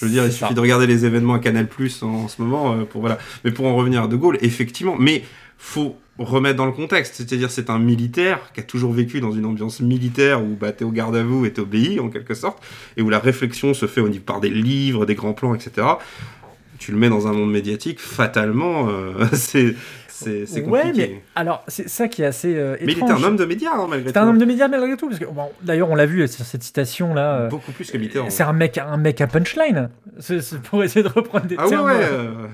Je 0.00 0.06
veux 0.06 0.10
dire, 0.10 0.24
il 0.26 0.32
suffit 0.32 0.54
de 0.54 0.60
regarder 0.60 0.86
les 0.86 1.04
événements 1.04 1.34
à 1.34 1.38
Canal 1.38 1.68
Plus 1.68 2.02
en, 2.02 2.08
en 2.08 2.28
ce 2.28 2.42
moment, 2.42 2.76
pour 2.84 3.00
voilà. 3.00 3.18
Mais 3.44 3.50
pour 3.52 3.66
en 3.66 3.76
revenir 3.76 4.02
à 4.02 4.08
De 4.08 4.16
Gaulle, 4.16 4.38
effectivement, 4.42 4.96
mais 4.98 5.22
faut 5.58 5.96
remettre 6.18 6.56
dans 6.56 6.66
le 6.66 6.72
contexte, 6.72 7.14
c'est-à-dire 7.16 7.50
c'est 7.50 7.70
un 7.70 7.78
militaire 7.78 8.38
qui 8.52 8.60
a 8.60 8.62
toujours 8.62 8.92
vécu 8.92 9.20
dans 9.20 9.32
une 9.32 9.46
ambiance 9.46 9.80
militaire 9.80 10.44
où 10.44 10.56
bah, 10.60 10.70
t'es 10.72 10.84
au 10.84 10.90
garde 10.90 11.16
à 11.16 11.24
vous 11.24 11.44
et 11.46 11.52
t'obéis 11.52 11.98
en 12.00 12.08
quelque 12.08 12.34
sorte, 12.34 12.62
et 12.96 13.02
où 13.02 13.08
la 13.10 13.18
réflexion 13.18 13.72
se 13.74 13.86
fait 13.86 14.00
au 14.00 14.08
niveau 14.08 14.22
par 14.24 14.40
des 14.40 14.50
livres, 14.50 15.06
des 15.06 15.14
grands 15.14 15.32
plans, 15.32 15.54
etc. 15.54 15.86
Tu 16.84 16.92
le 16.92 16.98
mets 16.98 17.08
dans 17.08 17.26
un 17.26 17.32
monde 17.32 17.50
médiatique, 17.50 17.98
fatalement, 17.98 18.88
euh, 18.90 19.24
c'est 19.32 19.74
Ouais, 20.26 20.82
compliqué. 20.82 20.92
mais 20.94 21.22
alors, 21.34 21.64
c'est 21.66 21.88
ça 21.88 22.08
qui 22.08 22.22
est 22.22 22.26
assez 22.26 22.54
euh, 22.56 22.76
Mais 22.80 22.92
il 22.92 22.98
étrange. 22.98 23.10
était 23.10 23.20
un 23.20 23.24
homme 23.26 23.36
de 23.36 23.44
médias, 23.46 23.72
hein, 23.74 23.86
malgré 23.88 24.12
tout. 24.12 24.18
un 24.18 24.28
homme 24.28 24.38
de 24.38 24.44
médias 24.44 24.68
malgré 24.68 24.96
tout, 24.96 25.08
parce 25.08 25.18
que 25.18 25.24
bon, 25.24 25.48
d'ailleurs 25.62 25.90
on 25.90 25.94
l'a 25.96 26.06
vu 26.06 26.26
sur 26.28 26.44
cette 26.44 26.62
citation 26.62 27.14
là. 27.14 27.40
euh, 27.40 27.48
Beaucoup 27.48 27.72
plus 27.72 27.90
que 27.90 27.96
Mitterrand. 27.98 28.30
c'est 28.30 28.42
un 28.44 28.52
mec, 28.52 28.78
un 28.78 28.96
mec 28.96 29.20
à 29.20 29.26
punchline. 29.26 29.88
C'est 30.20 30.40
pour 30.62 30.84
essayer 30.84 31.02
de 31.02 31.08
reprendre 31.08 31.46
des 31.46 31.56
Ah 31.58 31.64
ouais, 31.64 31.70
termes. 31.70 31.86
ouais. 31.86 31.92
euh, 31.94 32.06
euh, 32.12 32.46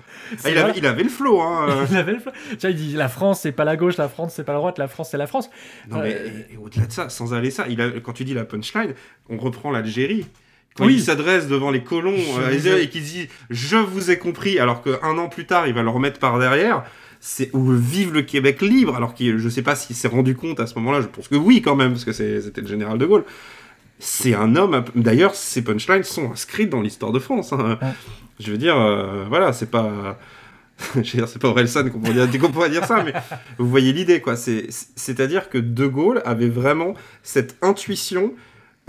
ah, 0.44 0.50
il, 0.50 0.58
avait, 0.58 0.72
il 0.76 0.86
avait 0.86 1.02
le 1.02 1.08
flow, 1.10 1.40
hein. 1.42 1.66
euh. 1.68 1.86
Il 1.90 1.96
avait 1.98 2.12
le 2.12 2.18
feu. 2.20 2.30
Tu 2.52 2.56
vois, 2.56 2.70
il 2.70 2.76
dit 2.76 2.92
la 2.96 3.08
France 3.08 3.40
c'est 3.42 3.52
pas 3.52 3.64
la 3.64 3.76
gauche, 3.76 3.96
la 3.98 4.08
France 4.08 4.32
c'est 4.36 4.44
pas 4.44 4.52
la 4.52 4.58
droite, 4.60 4.78
la 4.78 4.88
France 4.88 5.08
c'est 5.10 5.18
la 5.18 5.26
France. 5.26 5.50
Non, 5.90 5.98
mais 6.00 6.14
Euh, 6.14 6.28
au-delà 6.64 6.86
de 6.86 6.92
ça, 6.92 7.08
sans 7.10 7.34
aller 7.34 7.50
ça, 7.50 7.66
il 7.68 7.80
a, 7.82 7.90
quand 8.02 8.12
tu 8.14 8.24
dis 8.24 8.34
la 8.34 8.44
punchline, 8.44 8.94
on 9.28 9.36
reprend 9.36 9.70
l'Algérie. 9.70 10.26
Quand 10.76 10.86
Oui. 10.86 10.94
il 10.94 11.02
s'adresse 11.02 11.48
devant 11.48 11.70
les 11.70 11.82
colons 11.82 12.14
euh, 12.38 12.78
et 12.80 12.88
qu'il 12.88 13.02
dit 13.02 13.28
Je 13.50 13.76
vous 13.76 14.10
ai 14.10 14.18
compris, 14.18 14.58
alors 14.58 14.82
qu'un 14.82 15.18
an 15.18 15.28
plus 15.28 15.44
tard, 15.46 15.66
il 15.66 15.74
va 15.74 15.82
le 15.82 15.88
remettre 15.90 16.18
par 16.18 16.38
derrière, 16.38 16.84
c'est 17.20 17.50
ou 17.52 17.72
vive 17.72 18.12
le 18.14 18.22
Québec 18.22 18.62
libre, 18.62 18.94
alors 18.96 19.14
que 19.14 19.36
je 19.36 19.48
sais 19.48 19.62
pas 19.62 19.74
s'il 19.74 19.96
s'est 19.96 20.08
rendu 20.08 20.34
compte 20.36 20.60
à 20.60 20.66
ce 20.66 20.74
moment-là, 20.76 21.00
je 21.02 21.06
pense 21.08 21.28
que 21.28 21.34
oui 21.34 21.60
quand 21.60 21.76
même, 21.76 21.90
parce 21.92 22.04
que 22.04 22.12
c'était 22.12 22.60
le 22.60 22.66
général 22.68 22.98
de 22.98 23.04
Gaulle. 23.06 23.24
C'est 23.98 24.32
un 24.34 24.56
homme. 24.56 24.82
D'ailleurs, 24.94 25.34
ces 25.34 25.62
punchlines 25.62 26.04
sont 26.04 26.32
inscrites 26.32 26.70
dans 26.70 26.80
l'histoire 26.80 27.12
de 27.12 27.18
France. 27.18 27.52
hein. 27.52 27.78
Ouais. 27.82 27.88
Je 28.38 28.50
veux 28.50 28.56
dire, 28.56 28.78
euh, 28.80 29.26
voilà, 29.28 29.52
c'est 29.52 29.70
pas. 29.70 30.18
c'est 31.04 31.38
pas 31.38 31.48
Orelsan 31.48 31.90
qu'on 31.90 31.98
pourrait 32.00 32.26
dire, 32.26 32.40
qu'on 32.40 32.50
pourrait 32.50 32.70
dire 32.70 32.86
ça, 32.86 33.02
mais 33.04 33.12
vous 33.58 33.68
voyez 33.68 33.92
l'idée, 33.92 34.22
quoi. 34.22 34.36
C'est- 34.36 34.68
C'est-à-dire 34.96 35.50
que 35.50 35.58
De 35.58 35.86
Gaulle 35.86 36.22
avait 36.24 36.48
vraiment 36.48 36.94
cette 37.22 37.56
intuition 37.60 38.32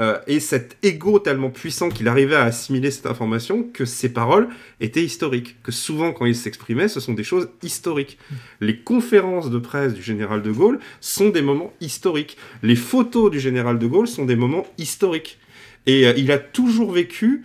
euh, 0.01 0.17
et 0.27 0.39
cet 0.41 0.75
ego 0.83 1.19
tellement 1.19 1.49
puissant 1.51 1.89
qu'il 1.89 2.07
arrivait 2.09 2.35
à 2.35 2.43
assimiler 2.43 2.91
cette 2.91 3.05
information 3.05 3.63
que 3.63 3.85
ses 3.85 4.09
paroles 4.09 4.49
étaient 4.79 5.03
historiques. 5.03 5.55
Que 5.63 5.71
souvent, 5.71 6.11
quand 6.11 6.25
il 6.25 6.35
s'exprimait, 6.35 6.87
ce 6.89 6.99
sont 6.99 7.13
des 7.13 7.23
choses 7.23 7.49
historiques. 7.63 8.17
Les 8.59 8.77
conférences 8.77 9.49
de 9.49 9.59
presse 9.59 9.93
du 9.93 10.01
général 10.01 10.41
de 10.41 10.51
Gaulle 10.51 10.79
sont 10.99 11.29
des 11.29 11.41
moments 11.41 11.71
historiques. 11.81 12.35
Les 12.63 12.75
photos 12.75 13.31
du 13.31 13.39
général 13.39 13.79
de 13.79 13.87
Gaulle 13.87 14.07
sont 14.07 14.25
des 14.25 14.35
moments 14.35 14.65
historiques. 14.77 15.37
Et 15.85 16.07
euh, 16.07 16.13
il 16.17 16.31
a 16.31 16.37
toujours 16.39 16.91
vécu, 16.91 17.43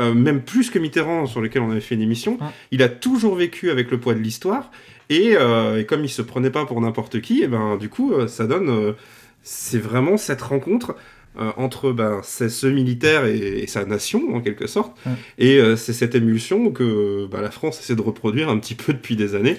euh, 0.00 0.14
même 0.14 0.42
plus 0.42 0.70
que 0.70 0.78
Mitterrand, 0.78 1.26
sur 1.26 1.40
lequel 1.40 1.62
on 1.62 1.70
avait 1.70 1.80
fait 1.80 1.94
une 1.94 2.02
émission, 2.02 2.32
Ouais. 2.40 2.46
il 2.70 2.82
a 2.82 2.88
toujours 2.88 3.34
vécu 3.34 3.70
avec 3.70 3.90
le 3.90 3.98
poids 3.98 4.14
de 4.14 4.20
l'histoire. 4.20 4.70
Et, 5.10 5.36
euh, 5.36 5.80
et 5.80 5.84
comme 5.86 6.02
il 6.04 6.08
se 6.08 6.22
prenait 6.22 6.50
pas 6.50 6.64
pour 6.66 6.80
n'importe 6.80 7.20
qui, 7.20 7.42
et 7.42 7.46
ben, 7.46 7.76
du 7.76 7.88
coup, 7.88 8.12
euh, 8.12 8.26
ça 8.26 8.46
donne. 8.46 8.94
c'est 9.42 9.78
vraiment 9.78 10.16
cette 10.16 10.40
rencontre 10.40 10.96
euh, 11.40 11.50
entre 11.56 11.92
ben, 11.92 12.20
ce 12.22 12.66
militaire 12.66 13.24
et, 13.26 13.36
et 13.62 13.66
sa 13.66 13.84
nation, 13.84 14.34
en 14.34 14.40
quelque 14.40 14.66
sorte. 14.66 14.92
Ouais. 15.06 15.12
Et 15.38 15.58
euh, 15.58 15.76
c'est 15.76 15.92
cette 15.92 16.14
émulsion 16.14 16.70
que 16.70 17.26
ben, 17.30 17.40
la 17.40 17.50
France 17.50 17.80
essaie 17.80 17.96
de 17.96 18.02
reproduire 18.02 18.48
un 18.48 18.58
petit 18.58 18.74
peu 18.74 18.92
depuis 18.92 19.16
des 19.16 19.34
années. 19.34 19.56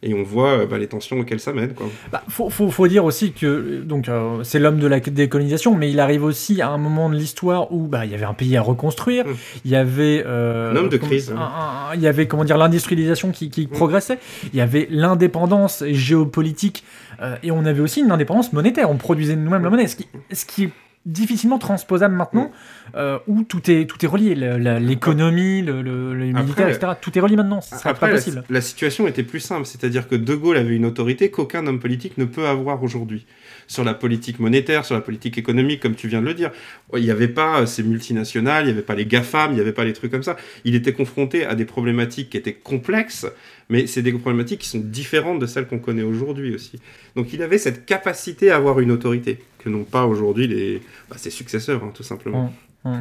Et 0.00 0.14
on 0.14 0.22
voit 0.22 0.50
euh, 0.60 0.66
ben, 0.66 0.78
les 0.78 0.86
tensions 0.86 1.18
auxquelles 1.18 1.40
ça 1.40 1.52
mène. 1.52 1.74
Quoi. 1.74 1.88
Bah, 2.12 2.22
faut, 2.28 2.50
faut, 2.50 2.70
faut 2.70 2.86
dire 2.86 3.04
aussi 3.04 3.32
que 3.32 3.80
donc 3.82 4.08
euh, 4.08 4.44
c'est 4.44 4.60
l'homme 4.60 4.78
de 4.78 4.86
la 4.86 5.00
décolonisation, 5.00 5.74
mais 5.74 5.90
il 5.90 5.98
arrive 5.98 6.22
aussi 6.22 6.62
à 6.62 6.68
un 6.68 6.78
moment 6.78 7.10
de 7.10 7.16
l'histoire 7.16 7.72
où 7.72 7.88
bah 7.88 8.04
il 8.06 8.12
y 8.12 8.14
avait 8.14 8.24
un 8.24 8.32
pays 8.32 8.56
à 8.56 8.62
reconstruire, 8.62 9.26
Mm. 9.26 9.34
il 9.64 9.70
y 9.72 9.74
avait 9.74 10.22
euh, 10.24 10.70
Un 10.70 10.76
homme 10.76 10.88
de 10.88 10.98
crise, 10.98 11.32
un- 11.32 11.36
hein. 11.36 11.50
un- 11.52 11.90
un- 11.90 11.94
il 11.96 12.00
y 12.00 12.06
avait 12.06 12.28
comment 12.28 12.44
dire 12.44 12.58
l'industrialisation 12.58 13.32
qui, 13.32 13.50
qui 13.50 13.62
Mm. 13.66 13.70
progressait, 13.70 14.18
il 14.52 14.56
y 14.56 14.60
avait 14.60 14.86
l'indépendance 14.88 15.82
géopolitique 15.88 16.84
euh, 17.20 17.34
et 17.42 17.50
on 17.50 17.64
avait 17.64 17.80
aussi 17.80 18.00
une 18.00 18.12
indépendance 18.12 18.52
monétaire, 18.52 18.88
on 18.90 18.96
produisait 18.98 19.34
nous-mêmes 19.34 19.64
la 19.64 19.70
monnaie, 19.70 19.88
ce 19.88 19.96
qui, 19.96 20.06
ce 20.32 20.44
qui 20.46 20.64
est 20.64 20.70
difficilement 21.08 21.58
transposable 21.58 22.14
maintenant, 22.14 22.50
euh, 22.94 23.18
où 23.26 23.42
tout 23.42 23.70
est 23.70 23.86
tout 23.86 24.04
est 24.04 24.08
relié, 24.08 24.34
l'économie, 24.34 25.62
le, 25.62 25.82
le, 25.82 26.14
le 26.14 26.28
Après, 26.30 26.42
militaire, 26.42 26.68
etc. 26.68 26.92
Tout 27.00 27.16
est 27.18 27.20
relié 27.20 27.36
maintenant, 27.36 27.60
ce 27.60 27.76
serait 27.76 27.90
Après, 27.90 28.06
pas 28.06 28.08
la- 28.08 28.14
possible. 28.14 28.44
La, 28.50 28.60
situation 28.60 29.08
était 29.08 29.22
plus 29.22 29.40
simple, 29.40 29.66
c'est-à-dire 29.66 30.06
que 30.08 30.14
De 30.14 30.34
Gaulle 30.34 30.56
avait 30.58 30.76
une 30.76 30.84
autorité 30.84 31.30
qu'aucun 31.30 31.66
homme 31.66 31.80
politique 31.80 32.18
ne 32.18 32.24
peut 32.24 32.46
avoir 32.46 32.82
aujourd'hui. 32.82 33.26
Sur 33.68 33.84
la 33.84 33.94
politique 33.94 34.40
monétaire, 34.40 34.84
sur 34.84 34.94
la 34.94 35.00
politique 35.00 35.38
économique, 35.38 35.80
comme 35.80 35.94
tu 35.94 36.08
viens 36.08 36.20
de 36.20 36.26
le 36.26 36.34
dire. 36.34 36.50
Il 36.96 37.02
n'y 37.04 37.10
avait 37.10 37.28
pas 37.28 37.66
ces 37.66 37.82
multinationales, 37.82 38.64
il 38.64 38.66
n'y 38.66 38.72
avait 38.72 38.82
pas 38.82 38.94
les 38.96 39.06
GAFAM, 39.06 39.52
il 39.52 39.54
n'y 39.54 39.60
avait 39.60 39.72
pas 39.72 39.84
les 39.84 39.92
trucs 39.92 40.10
comme 40.10 40.22
ça. 40.22 40.36
Il 40.64 40.74
était 40.74 40.92
confronté 40.92 41.44
à 41.44 41.54
des 41.54 41.64
problématiques 41.64 42.30
qui 42.30 42.36
étaient 42.36 42.54
complexes, 42.54 43.26
mais 43.68 43.86
c'est 43.86 44.02
des 44.02 44.12
problématiques 44.12 44.60
qui 44.60 44.68
sont 44.68 44.80
différentes 44.82 45.38
de 45.38 45.46
celles 45.46 45.66
qu'on 45.66 45.78
connaît 45.78 46.02
aujourd'hui 46.02 46.54
aussi. 46.54 46.80
Donc 47.14 47.32
il 47.32 47.42
avait 47.42 47.58
cette 47.58 47.86
capacité 47.86 48.50
à 48.50 48.56
avoir 48.56 48.80
une 48.80 48.90
autorité, 48.90 49.38
que 49.58 49.68
n'ont 49.68 49.84
pas 49.84 50.06
aujourd'hui 50.06 50.48
les, 50.48 50.82
bah, 51.10 51.16
ses 51.18 51.30
successeurs, 51.30 51.84
hein, 51.84 51.92
tout 51.94 52.02
simplement. 52.02 52.52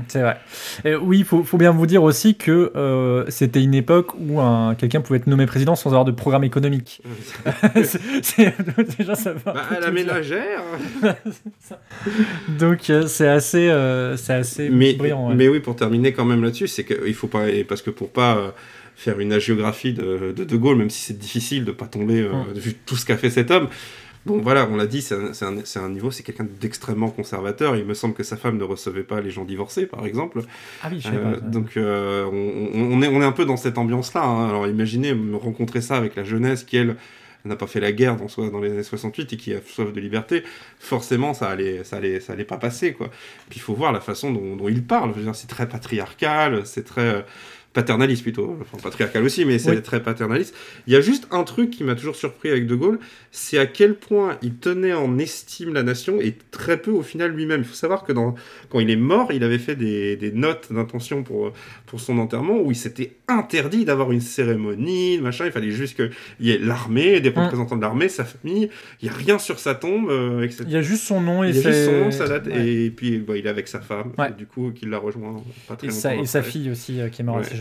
C'est 0.09 0.21
vrai. 0.21 0.37
Et 0.83 0.95
oui, 0.95 1.19
il 1.19 1.23
faut, 1.23 1.43
faut 1.43 1.57
bien 1.57 1.71
vous 1.71 1.85
dire 1.85 2.03
aussi 2.03 2.35
que 2.35 2.73
euh, 2.75 3.23
c'était 3.29 3.63
une 3.63 3.73
époque 3.73 4.11
où 4.19 4.41
un- 4.41 4.75
quelqu'un 4.75 4.99
pouvait 4.99 5.17
être 5.19 5.27
nommé 5.27 5.45
président 5.45 5.75
sans 5.77 5.91
avoir 5.91 6.03
de 6.03 6.11
programme 6.11 6.43
économique. 6.43 7.01
C'est- 7.75 7.99
c'est- 8.21 8.53
déjà, 8.99 9.15
ça 9.15 9.31
va. 9.33 9.53
Bah, 9.53 9.63
à 9.77 9.79
la 9.79 9.91
ménagère 9.91 10.61
Donc, 12.59 12.89
euh, 12.89 13.07
c'est 13.07 13.27
assez, 13.27 13.69
euh, 13.69 14.17
c'est 14.17 14.33
assez 14.33 14.69
mais, 14.69 14.93
brillant. 14.93 15.29
ouais. 15.29 15.35
mais 15.35 15.47
oui, 15.47 15.59
pour 15.59 15.75
terminer 15.75 16.11
quand 16.13 16.25
même 16.25 16.43
là-dessus, 16.43 16.67
c'est 16.67 16.83
qu'il 16.83 17.13
faut 17.13 17.27
pas, 17.27 17.43
parce 17.67 17.81
que 17.81 17.89
pour 17.89 18.09
pas 18.09 18.35
euh, 18.37 18.49
faire 18.95 19.19
une 19.19 19.33
agiographie 19.33 19.93
de, 19.93 20.33
de 20.35 20.43
De 20.43 20.57
Gaulle, 20.57 20.77
même 20.77 20.89
si 20.89 21.01
c'est 21.01 21.17
difficile 21.17 21.65
de 21.65 21.71
pas 21.71 21.85
tomber, 21.85 22.27
vu 22.55 22.73
tout 22.85 22.95
ce 22.95 23.05
qu'a 23.05 23.17
fait 23.17 23.29
cet 23.29 23.51
homme, 23.51 23.67
bon 24.27 24.39
voilà, 24.41 24.67
on 24.69 24.75
l'a 24.75 24.85
dit, 24.85 25.01
c'est 25.01 25.15
un, 25.15 25.89
niveau, 25.89 26.11
c'est 26.11 26.21
quelqu'un 26.23 26.45
d'extrêmement 26.61 27.09
conservateur. 27.09 27.75
Il 27.75 27.85
me 27.85 27.93
semble 27.95 28.13
que 28.13 28.23
sa 28.23 28.37
femme 28.37 28.57
ne 28.57 28.63
recevait 28.63 29.03
pas 29.03 29.21
les 29.21 29.31
gens 29.31 29.45
divorcés, 29.45 29.87
par 29.87 30.05
exemple. 30.05 30.41
Ah 30.83 30.89
oui, 30.91 30.99
je 30.99 31.07
sais 31.09 31.15
Euh, 31.15 31.33
pas. 31.33 31.39
ça. 31.39 31.41
donc 31.41 31.77
euh, 31.77 32.25
on, 32.25 33.01
est, 33.01 33.07
on 33.07 33.21
est 33.21 33.25
un 33.25 33.31
peu 33.31 33.45
dans 33.45 33.57
cette 33.57 33.77
ambiance-là. 33.77 34.23
hein. 34.23 34.49
Alors 34.49 34.67
imaginez 34.67 35.13
me 35.15 35.35
rencontrer 35.37 35.81
ça 35.81 35.95
avec 35.95 36.15
la 36.15 36.23
jeunesse 36.23 36.63
qui, 36.63 36.77
elle, 36.77 36.95
n'a 37.45 37.55
pas 37.55 37.67
fait 37.67 37.79
la 37.79 37.93
guerre 37.93 38.17
dans, 38.17 38.59
les 38.59 38.69
années 38.71 38.83
68 38.83 39.31
et 39.31 39.37
qui 39.37 39.53
a 39.53 39.59
soif 39.65 39.93
de 39.93 39.99
liberté. 40.01 40.43
Forcément, 40.79 41.33
ça 41.33 41.47
allait, 41.49 41.83
ça 41.85 41.95
allait, 41.97 42.19
ça 42.19 42.33
allait 42.33 42.43
pas 42.43 42.57
passer. 42.57 42.91
Quoi. 42.93 43.07
Puis 43.49 43.59
il 43.59 43.61
faut 43.61 43.73
voir 43.73 43.93
la 43.93 44.01
façon 44.01 44.31
dont, 44.33 44.57
dont 44.57 44.67
il 44.67 44.83
parle. 44.83 45.11
Je 45.13 45.19
veux 45.19 45.23
dire, 45.23 45.35
C'est 45.35 45.47
très 45.47 45.67
patriarcal, 45.69 46.63
c'est 46.65 46.83
très 46.83 47.01
euh, 47.15 47.21
paternaliste 47.73 48.23
plutôt. 48.23 48.57
Enfin, 48.61 48.77
patriarcal 48.81 49.23
aussi, 49.23 49.45
mais 49.45 49.59
c'est 49.59 49.71
Oui. 49.71 49.81
très 49.81 50.01
paternaliste. 50.01 50.55
Il 50.87 50.93
y 50.93 50.95
a 50.95 51.01
juste 51.01 51.27
un 51.31 51.43
truc 51.43 51.69
qui 51.69 51.83
m'a 51.83 51.95
toujours 51.95 52.15
surpris 52.15 52.49
avec 52.49 52.65
De 52.65 52.75
Gaulle, 52.75 52.99
c'est 53.31 53.59
à 53.59 53.67
quel 53.67 53.93
point 53.95 54.37
il 54.41 54.55
tenait 54.55 54.93
en 54.93 55.19
estime 55.19 55.73
la 55.73 55.83
nation 55.83 56.19
et 56.19 56.35
très 56.51 56.77
peu 56.81 56.91
au 56.91 57.03
final 57.03 57.31
lui-même. 57.31 57.61
Il 57.61 57.67
faut 57.67 57.75
savoir 57.75 58.03
que 58.03 58.11
dans, 58.13 58.33
quand 58.69 58.79
il 58.79 58.89
est 58.89 58.95
mort, 58.95 59.31
il 59.31 59.43
avait 59.43 59.59
fait 59.59 59.75
des, 59.75 60.15
des 60.15 60.31
notes 60.31 60.71
d'intention 60.73 61.23
pour, 61.23 61.51
pour 61.85 61.99
son 61.99 62.17
enterrement 62.17 62.59
où 62.59 62.71
il 62.71 62.75
s'était 62.75 63.17
interdit 63.27 63.85
d'avoir 63.85 64.11
une 64.11 64.21
cérémonie, 64.21 65.19
machin. 65.19 65.45
Il 65.45 65.51
fallait 65.51 65.71
juste 65.71 65.95
qu'il 65.95 66.11
y 66.39 66.51
ait 66.51 66.57
l'armée, 66.57 67.19
des 67.19 67.29
représentants 67.29 67.75
de 67.77 67.81
l'armée, 67.81 68.09
sa 68.09 68.23
famille. 68.25 68.69
Il 69.01 69.09
n'y 69.09 69.13
a 69.13 69.17
rien 69.17 69.37
sur 69.37 69.59
sa 69.59 69.75
tombe, 69.75 70.09
euh, 70.09 70.41
etc. 70.43 70.63
Il 70.67 70.73
y 70.73 70.77
a 70.77 70.81
juste 70.81 71.03
son 71.03 71.21
nom 71.21 71.43
et 71.43 71.49
Il 71.49 71.55
y 71.55 71.59
a 71.59 71.61
juste 71.71 71.85
son 71.85 71.91
nom, 71.91 72.11
sa 72.11 72.27
date, 72.27 72.47
ouais. 72.47 72.67
et 72.67 72.89
puis 72.89 73.19
bah, 73.19 73.37
il 73.37 73.45
est 73.45 73.49
avec 73.49 73.67
sa 73.67 73.81
femme, 73.81 74.13
Ouais. 74.17 74.31
du 74.35 74.45
coup, 74.47 74.71
qui 74.73 74.85
l'a 74.85 74.97
rejoint 74.97 75.43
pas 75.67 75.75
très 75.75 75.87
Et 75.87 75.89
longtemps 75.89 76.01
sa, 76.01 76.15
et 76.15 76.25
sa 76.25 76.41
fille 76.41 76.71
aussi, 76.71 76.99
euh, 77.01 77.09
qui 77.09 77.21
est 77.21 77.25
morte 77.25 77.49
Ouais. 77.49 77.55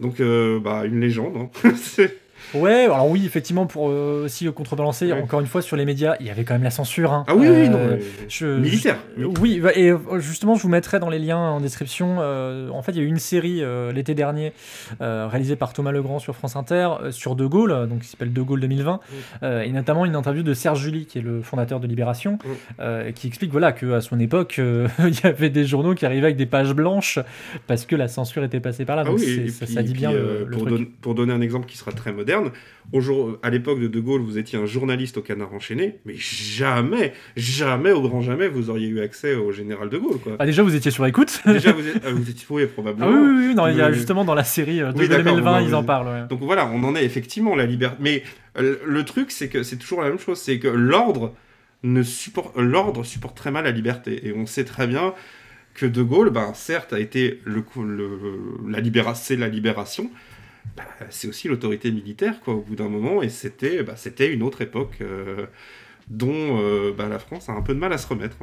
Donc, 0.00 0.20
euh, 0.20 0.60
bah, 0.60 0.84
une 0.84 1.00
légende. 1.00 1.36
hein. 1.36 1.50
Ouais, 2.54 2.84
alors 2.84 3.08
oui, 3.10 3.24
effectivement, 3.26 3.66
pour 3.66 3.88
euh, 3.90 4.24
aussi 4.24 4.50
contrebalancer, 4.52 5.12
Ouais. 5.12 5.20
encore 5.22 5.40
une 5.40 5.46
fois, 5.46 5.62
sur 5.62 5.76
les 5.76 5.84
médias, 5.84 6.16
il 6.20 6.26
y 6.26 6.30
avait 6.30 6.44
quand 6.44 6.54
même 6.54 6.62
la 6.62 6.70
censure. 6.70 7.12
hein. 7.12 7.24
ah 7.28 7.34
oui, 7.34 7.46
oui, 7.48 7.68
non. 7.68 7.78
Euh, 7.78 7.96
mais- 7.98 8.04
Je- 8.28 8.46
Militaire. 8.58 8.96
je- 9.16 9.24
oui, 9.24 9.60
bah, 9.60 9.70
et 9.74 9.90
euh, 9.90 9.98
justement, 10.18 10.54
je 10.54 10.62
vous 10.62 10.68
mettrai 10.68 10.98
dans 11.00 11.10
les 11.10 11.18
liens 11.18 11.36
en 11.38 11.60
description. 11.60 12.18
en 12.18 12.82
fait, 12.82 12.92
il 12.92 12.98
y 12.98 13.00
a 13.00 13.04
eu 13.04 13.08
une 13.08 13.18
série 13.18 13.62
l'été 13.92 14.14
dernier 14.14 14.52
réalisée 15.00 15.56
par 15.56 15.72
Thomas 15.72 15.92
Legrand 15.92 16.18
sur 16.18 16.34
France 16.36 16.56
Inter 16.56 16.88
sur 17.10 17.36
De 17.36 17.46
Gaulle, 17.46 17.86
donc 17.88 18.00
qui 18.00 18.08
s'appelle 18.08 18.32
De 18.32 18.42
Gaulle 18.42 18.60
2020, 18.60 19.00
euh, 19.42 19.62
et 19.62 19.70
notamment 19.72 20.04
une 20.04 20.16
interview 20.16 20.42
de 20.42 20.54
Serge 20.54 20.80
Julie, 20.80 21.06
qui 21.06 21.18
est 21.18 21.22
le 21.22 21.42
fondateur 21.42 21.80
de 21.80 21.86
Libération, 21.86 22.38
euh, 22.80 23.12
qui 23.12 23.26
explique 23.26 23.50
voilà 23.50 23.72
que 23.72 23.92
à 23.92 24.00
son 24.00 24.18
époque, 24.20 24.58
il 24.98 25.20
y 25.22 25.26
avait 25.26 25.50
des 25.50 25.64
journaux 25.64 25.94
qui 25.94 26.06
arrivaient 26.06 26.26
avec 26.26 26.36
des 26.36 26.46
pages 26.46 26.72
blanches 26.72 27.18
parce 27.66 27.84
que 27.86 27.96
la 27.96 28.08
censure 28.08 28.44
était 28.44 28.60
passée 28.60 28.84
par 28.84 28.96
là. 28.96 29.02
Ah 29.04 29.10
Donc 29.10 29.18
oui, 29.18 29.40
et 29.46 29.48
ça, 29.48 29.66
puis- 29.66 29.74
ça 29.74 29.82
dit 29.82 29.92
bien 29.94 30.10
puis, 30.10 30.18
le, 30.18 30.44
le 30.46 30.56
pour, 30.56 30.66
truc. 30.66 30.78
don- 30.78 30.86
pour 31.00 31.14
donner 31.14 31.32
un 31.32 31.40
exemple 31.40 31.66
qui 31.66 31.76
sera 31.76 31.92
très 31.92 32.12
moderne, 32.12 32.37
moderne. 32.40 33.38
À 33.42 33.50
l'époque 33.50 33.80
de 33.80 33.86
De 33.86 34.00
Gaulle, 34.00 34.22
vous 34.22 34.38
étiez 34.38 34.58
un 34.58 34.66
journaliste 34.66 35.18
au 35.18 35.22
canard 35.22 35.52
enchaîné, 35.52 35.98
mais 36.06 36.14
jamais, 36.16 37.12
jamais, 37.36 37.92
au 37.92 38.00
grand 38.00 38.22
jamais, 38.22 38.48
vous 38.48 38.70
auriez 38.70 38.88
eu 38.88 39.00
accès 39.00 39.34
au 39.34 39.52
général 39.52 39.90
de 39.90 39.98
Gaulle. 39.98 40.18
Quoi. 40.18 40.36
Ah, 40.38 40.46
déjà, 40.46 40.62
vous 40.62 40.74
étiez 40.74 40.90
sur 40.90 41.04
écoute 41.06 41.42
Déjà, 41.46 41.72
vous, 41.72 41.86
êtes, 41.86 42.02
ah, 42.04 42.10
vous 42.12 42.28
étiez 42.28 42.46
oui, 42.50 42.66
probablement. 42.66 43.06
Ah 43.10 43.14
oui, 43.14 43.28
oui, 43.28 43.46
oui, 43.48 43.54
non, 43.54 43.66
il 43.68 43.76
y 43.76 43.82
a 43.82 43.92
justement 43.92 44.24
dans 44.24 44.34
la 44.34 44.44
série 44.44 44.80
euh, 44.80 44.92
de 44.92 44.98
oui, 44.98 45.08
d'accord, 45.08 45.24
2020, 45.34 45.60
bon, 45.60 45.66
ils 45.66 45.74
en 45.74 45.84
parlent. 45.84 46.08
ouais. 46.08 46.26
Donc 46.28 46.40
voilà, 46.40 46.66
on 46.72 46.82
en 46.84 46.94
est 46.96 47.04
effectivement 47.04 47.54
la 47.54 47.66
liberté. 47.66 47.96
Mais 48.00 48.22
euh, 48.58 48.76
le 48.86 49.04
truc, 49.04 49.30
c'est 49.30 49.48
que 49.48 49.62
c'est 49.62 49.76
toujours 49.76 50.02
la 50.02 50.08
même 50.08 50.18
chose, 50.18 50.38
c'est 50.38 50.58
que 50.58 50.68
l'ordre 50.68 51.34
ne 51.82 52.02
supporte, 52.02 52.56
l'ordre 52.56 53.04
supporte 53.04 53.36
très 53.36 53.50
mal 53.50 53.64
la 53.64 53.70
liberté, 53.70 54.26
et 54.26 54.32
on 54.34 54.46
sait 54.46 54.64
très 54.64 54.86
bien 54.86 55.14
que 55.74 55.86
De 55.86 56.02
Gaulle, 56.02 56.30
ben 56.30 56.52
certes, 56.54 56.92
a 56.92 56.98
été 56.98 57.40
le, 57.44 57.62
coup- 57.62 57.84
le 57.84 58.08
la 58.68 59.14
c'est 59.14 59.36
la 59.36 59.48
libération. 59.48 60.10
Bah, 60.78 61.06
c'est 61.10 61.28
aussi 61.28 61.48
l'autorité 61.48 61.90
militaire, 61.90 62.40
quoi, 62.40 62.54
au 62.54 62.60
bout 62.60 62.76
d'un 62.76 62.88
moment, 62.88 63.22
et 63.22 63.28
c'était, 63.28 63.82
bah, 63.82 63.96
une 64.32 64.42
autre 64.42 64.62
époque 64.62 64.98
euh, 65.00 65.46
dont 66.10 66.32
euh, 66.32 66.92
bah, 66.96 67.06
la 67.08 67.18
France 67.18 67.48
a 67.48 67.52
un 67.52 67.60
peu 67.60 67.74
de 67.74 67.78
mal 67.78 67.92
à 67.92 67.98
se 67.98 68.06
remettre, 68.06 68.36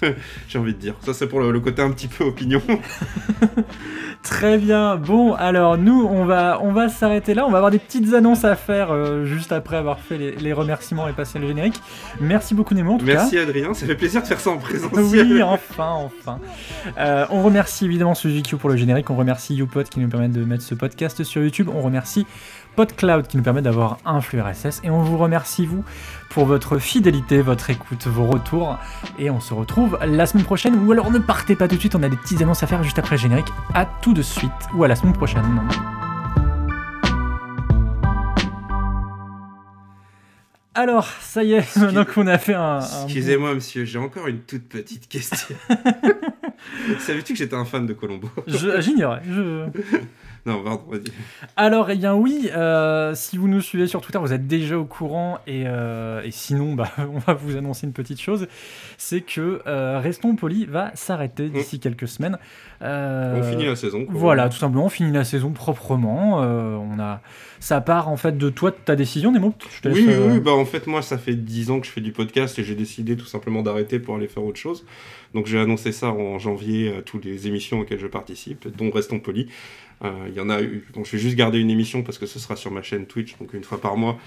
j'ai 0.48 0.58
envie 0.58 0.74
de 0.74 0.78
dire. 0.78 0.94
Ça, 1.02 1.12
c'est 1.12 1.26
pour 1.26 1.40
le, 1.40 1.50
le 1.50 1.60
côté 1.60 1.82
un 1.82 1.90
petit 1.90 2.08
peu 2.08 2.24
opinion. 2.24 2.62
Très 4.22 4.56
bien. 4.56 4.96
Bon, 4.96 5.34
alors 5.34 5.76
nous, 5.76 6.06
on 6.08 6.24
va, 6.24 6.60
on 6.62 6.72
va 6.72 6.88
s'arrêter 6.88 7.34
là. 7.34 7.44
On 7.44 7.50
va 7.50 7.58
avoir 7.58 7.72
des 7.72 7.80
petites 7.80 8.14
annonces 8.14 8.44
à 8.44 8.54
faire 8.54 8.92
euh, 8.92 9.24
juste 9.24 9.50
après 9.52 9.76
avoir 9.76 9.98
fait 9.98 10.16
les, 10.16 10.36
les 10.36 10.52
remerciements 10.52 11.08
et 11.08 11.12
passé 11.12 11.38
le 11.38 11.48
générique. 11.48 11.80
Merci 12.20 12.54
beaucoup 12.54 12.74
Nemo 12.74 12.94
en 12.94 12.98
tout 12.98 13.04
Merci 13.04 13.36
Adrien, 13.36 13.74
ça 13.74 13.84
fait 13.84 13.96
plaisir 13.96 14.22
de 14.22 14.26
faire 14.26 14.40
ça 14.40 14.50
en 14.50 14.58
présentiel. 14.58 15.26
Oui, 15.32 15.42
enfin, 15.42 15.90
enfin. 15.90 16.38
Euh, 16.98 17.26
on 17.30 17.42
remercie 17.42 17.84
évidemment 17.86 18.14
SujiQ 18.14 18.56
pour 18.56 18.70
le 18.70 18.76
générique. 18.76 19.10
On 19.10 19.16
remercie 19.16 19.54
YouPod 19.54 19.88
qui 19.88 19.98
nous 19.98 20.08
permet 20.08 20.28
de 20.28 20.44
mettre 20.44 20.62
ce 20.62 20.74
podcast 20.74 21.24
sur 21.24 21.42
YouTube. 21.42 21.68
On 21.74 21.82
remercie 21.82 22.26
PodCloud 22.76 23.26
qui 23.26 23.36
nous 23.36 23.42
permet 23.42 23.62
d'avoir 23.62 23.98
un 24.04 24.20
flux 24.20 24.40
RSS. 24.40 24.80
Et 24.84 24.90
on 24.90 25.02
vous 25.02 25.18
remercie, 25.18 25.66
vous, 25.66 25.84
pour 26.30 26.46
votre 26.46 26.78
fidélité, 26.78 27.42
votre 27.42 27.70
écoute, 27.70 28.06
vos 28.06 28.26
retours. 28.26 28.78
Et 29.18 29.30
on 29.30 29.40
se 29.40 29.54
retrouve 29.54 29.98
la 30.04 30.26
semaine 30.26 30.44
prochaine. 30.44 30.86
Ou 30.86 30.92
alors 30.92 31.10
ne 31.10 31.18
partez 31.18 31.56
pas 31.56 31.68
tout 31.68 31.76
de 31.76 31.80
suite, 31.80 31.94
on 31.94 32.02
a 32.02 32.08
des 32.08 32.16
petites 32.16 32.42
annonces 32.42 32.62
à 32.62 32.66
faire 32.66 32.82
juste 32.82 32.98
après 32.98 33.16
le 33.16 33.22
générique. 33.22 33.48
À 33.74 33.86
tout 33.86 34.12
de 34.12 34.22
suite. 34.22 34.50
Ou 34.74 34.84
à 34.84 34.88
la 34.88 34.96
semaine 34.96 35.12
prochaine. 35.14 35.44
Alors, 40.74 41.06
ça 41.20 41.44
y 41.44 41.52
est, 41.52 41.76
maintenant 41.76 42.06
qu'on 42.06 42.26
a 42.26 42.38
fait 42.38 42.54
un. 42.54 42.78
un 42.78 43.04
Excusez-moi, 43.04 43.54
monsieur, 43.54 43.84
j'ai 43.84 43.98
encore 43.98 44.26
une 44.26 44.40
toute 44.40 44.68
petite 44.68 45.06
question. 45.06 45.54
Savais-tu 46.98 47.32
que 47.32 47.38
j'étais 47.38 47.56
un 47.56 47.64
fan 47.64 47.86
de 47.86 47.92
Colombo 47.92 48.28
J'ignorais. 48.46 49.22
Je... 49.28 49.66
Non, 50.44 50.60
pardon, 50.64 50.82
vas-y. 50.90 51.04
Alors, 51.56 51.88
eh 51.90 51.96
bien 51.96 52.14
oui, 52.16 52.50
euh, 52.52 53.14
si 53.14 53.36
vous 53.36 53.46
nous 53.46 53.60
suivez 53.60 53.86
sur 53.86 54.00
Twitter, 54.00 54.18
vous 54.18 54.32
êtes 54.32 54.48
déjà 54.48 54.76
au 54.76 54.84
courant. 54.84 55.38
Et, 55.46 55.64
euh, 55.66 56.20
et 56.24 56.32
sinon, 56.32 56.74
bah, 56.74 56.90
on 57.14 57.18
va 57.18 57.34
vous 57.34 57.56
annoncer 57.56 57.86
une 57.86 57.92
petite 57.92 58.20
chose. 58.20 58.48
C'est 58.98 59.20
que 59.20 59.62
euh, 59.68 60.00
Restons 60.00 60.34
Polis 60.34 60.66
va 60.66 60.90
s'arrêter 60.94 61.48
d'ici 61.48 61.78
quelques 61.78 62.08
semaines. 62.08 62.38
Euh, 62.82 63.38
On 63.38 63.42
finit 63.44 63.66
la 63.66 63.76
saison. 63.76 64.04
quoi. 64.04 64.14
Voilà, 64.16 64.48
tout 64.48 64.56
simplement, 64.58 64.86
on 64.86 64.88
finit 64.88 65.12
la 65.12 65.22
saison 65.22 65.50
proprement. 65.50 66.42
Euh, 66.42 66.74
on 66.76 66.98
a... 66.98 67.20
Ça 67.60 67.80
part 67.80 68.08
en 68.08 68.16
fait 68.16 68.36
de 68.36 68.50
toi, 68.50 68.72
de 68.72 68.76
ta 68.84 68.96
décision, 68.96 69.30
Nemo 69.30 69.54
Je 69.84 69.88
laisse, 69.88 69.96
Oui, 69.96 70.04
oui, 70.08 70.14
euh, 70.14 70.32
oui, 70.32 70.40
bah 70.40 70.50
en 70.50 70.64
fait, 70.64 70.88
moi, 70.88 71.00
ça 71.00 71.16
fait 71.16 71.36
10 71.36 71.70
ans 71.70 71.78
que 71.78 71.86
je 71.86 71.92
fais 71.92 72.00
du 72.00 72.10
podcast 72.10 72.58
et 72.58 72.64
j'ai 72.64 72.74
décidé 72.74 73.16
tout 73.16 73.26
simplement 73.26 73.62
d'arrêter 73.62 74.00
pour 74.00 74.16
aller 74.16 74.26
faire 74.26 74.42
autre 74.42 74.58
chose. 74.58 74.84
Donc, 75.32 75.46
j'ai 75.46 75.60
annoncé 75.60 75.92
ça 75.92 76.08
en 76.08 76.40
janvier 76.40 76.51
à 76.54 77.02
toutes 77.02 77.24
les 77.24 77.46
émissions 77.46 77.80
auxquelles 77.80 78.00
je 78.00 78.06
participe, 78.06 78.68
dont 78.76 78.90
Restons 78.90 79.20
Polis. 79.20 79.46
Euh, 80.04 80.10
Il 80.28 80.34
y 80.34 80.40
en 80.40 80.50
a 80.50 80.60
eu. 80.60 80.84
Bon, 80.94 81.04
je 81.04 81.12
vais 81.12 81.18
juste 81.18 81.36
garder 81.36 81.58
une 81.60 81.70
émission 81.70 82.02
parce 82.02 82.18
que 82.18 82.26
ce 82.26 82.38
sera 82.38 82.56
sur 82.56 82.70
ma 82.70 82.82
chaîne 82.82 83.06
Twitch, 83.06 83.36
donc 83.38 83.54
une 83.54 83.62
fois 83.62 83.80
par 83.80 83.96
mois. 83.96 84.18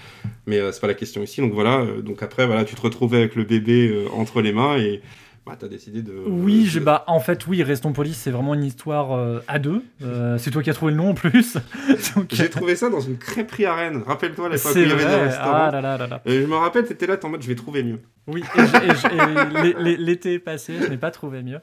Mais 0.46 0.58
euh, 0.58 0.72
c'est 0.72 0.80
pas 0.80 0.86
la 0.86 0.94
question 0.94 1.22
ici. 1.22 1.40
Donc 1.40 1.52
voilà. 1.52 1.80
euh, 1.80 2.00
donc 2.02 2.22
après, 2.22 2.46
voilà, 2.46 2.64
tu 2.64 2.74
te 2.74 2.80
retrouvais 2.80 3.18
avec 3.18 3.34
le 3.34 3.44
bébé 3.44 3.88
euh, 3.88 4.08
entre 4.12 4.40
les 4.40 4.52
mains 4.52 4.78
et 4.78 5.02
bah, 5.46 5.56
t'as 5.58 5.68
décidé 5.68 6.02
de. 6.02 6.12
Oui, 6.26 6.64
de- 6.64 6.68
j'ai- 6.68 6.80
bah, 6.80 7.04
en 7.06 7.20
fait, 7.20 7.46
oui, 7.46 7.62
Restons 7.62 7.92
Polis, 7.92 8.16
c'est 8.16 8.30
vraiment 8.32 8.54
une 8.54 8.64
histoire 8.64 9.12
euh, 9.12 9.40
à 9.48 9.58
deux. 9.58 9.82
Euh, 10.02 10.36
c'est 10.38 10.50
toi 10.50 10.62
qui 10.62 10.70
as 10.70 10.74
trouvé 10.74 10.92
le 10.92 10.98
nom 10.98 11.10
en 11.10 11.14
plus. 11.14 11.56
J'ai 12.30 12.48
trouvé 12.50 12.76
ça 12.76 12.90
dans 12.90 13.00
une 13.00 13.16
crêperie 13.16 13.64
arène. 13.64 14.02
Rappelle-toi 14.06 14.48
l'époque 14.50 14.70
où 14.70 14.74
c'est 14.74 14.82
il 14.82 14.88
y 14.88 14.92
avait 14.92 15.04
des 15.04 15.14
restaurants. 15.14 15.52
Ah 15.54 15.70
là 15.72 15.80
là 15.80 15.96
là 15.96 16.06
là. 16.06 16.22
Et 16.26 16.42
je 16.42 16.46
me 16.46 16.54
rappelle, 16.54 16.84
t'étais 16.84 17.06
là, 17.06 17.16
t'es 17.16 17.24
en 17.24 17.30
mode, 17.30 17.42
je 17.42 17.48
vais 17.48 17.54
trouver 17.54 17.82
mieux. 17.82 17.98
Oui, 18.28 18.42
et, 18.56 19.58
et 19.58 19.96
l'été 19.98 20.38
passé, 20.38 20.74
je 20.80 20.86
n'ai 20.88 20.96
pas 20.98 21.10
trouvé 21.10 21.42
mieux. 21.42 21.58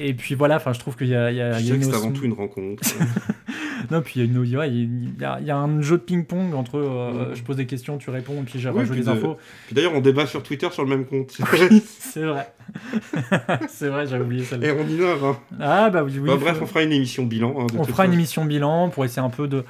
Et 0.00 0.12
puis 0.14 0.34
voilà, 0.34 0.56
enfin, 0.56 0.72
je 0.72 0.80
trouve 0.80 0.96
qu'il 0.96 1.08
y 1.08 1.14
a, 1.14 1.30
il 1.30 1.36
y 1.36 1.40
a- 1.40 1.52
Je 1.52 1.58
y 1.58 1.60
a 1.60 1.62
dirais 1.62 1.78
que 1.78 1.84
une 1.84 1.90
c'est 1.90 1.96
avant 1.96 2.12
tout 2.12 2.24
une 2.24 2.32
rencontre. 2.32 2.82
Non, 3.90 4.02
puis 4.02 4.14
il 4.16 4.24
y 4.24 4.28
a 4.28 4.30
une, 4.30 4.56
ouais, 4.58 4.70
il 4.70 5.14
y 5.18 5.46
y 5.46 5.50
a 5.50 5.56
un 5.56 5.80
jeu 5.80 5.96
de 5.98 6.02
ping-pong 6.02 6.52
entre 6.54 6.78
euh, 6.78 7.28
Mhm. 7.30 7.34
je 7.36 7.42
pose 7.42 7.56
des 7.56 7.66
questions, 7.66 7.96
tu 7.98 8.10
réponds, 8.10 8.40
et 8.40 8.44
puis 8.44 8.58
je 8.58 8.68
Oui, 8.68 8.84
de- 8.84 9.08
infos. 9.08 9.36
Puis 9.66 9.74
d'ailleurs, 9.74 9.94
on 9.94 10.00
débat 10.00 10.26
sur 10.26 10.42
Twitter 10.42 10.68
sur 10.72 10.82
le 10.84 10.90
même 10.90 11.06
compte. 11.06 11.38
C'est 12.00 12.22
vrai. 12.24 12.52
c'est 13.68 13.88
vrai, 13.88 14.06
j'avais 14.06 14.24
oublié 14.24 14.42
Et 14.42 14.46
celle-là. 14.46 14.74
on 14.78 14.88
innove. 14.88 15.24
Hein. 15.24 15.36
Ah 15.60 15.90
bah 15.90 16.02
oui, 16.04 16.18
oui. 16.18 16.26
Bah, 16.28 16.34
faut- 16.34 16.40
bref, 16.40 16.58
on 16.62 16.66
fera 16.66 16.82
une 16.82 16.92
émission 16.92 17.24
bilan. 17.24 17.54
hein, 17.58 17.66
on 17.78 17.84
fera 17.84 18.06
une 18.06 18.12
émission 18.14 18.44
bilan 18.44 18.88
pour 18.90 19.04
essayer 19.04 19.22
un 19.22 19.30
peu 19.30 19.48
de, 19.48 19.64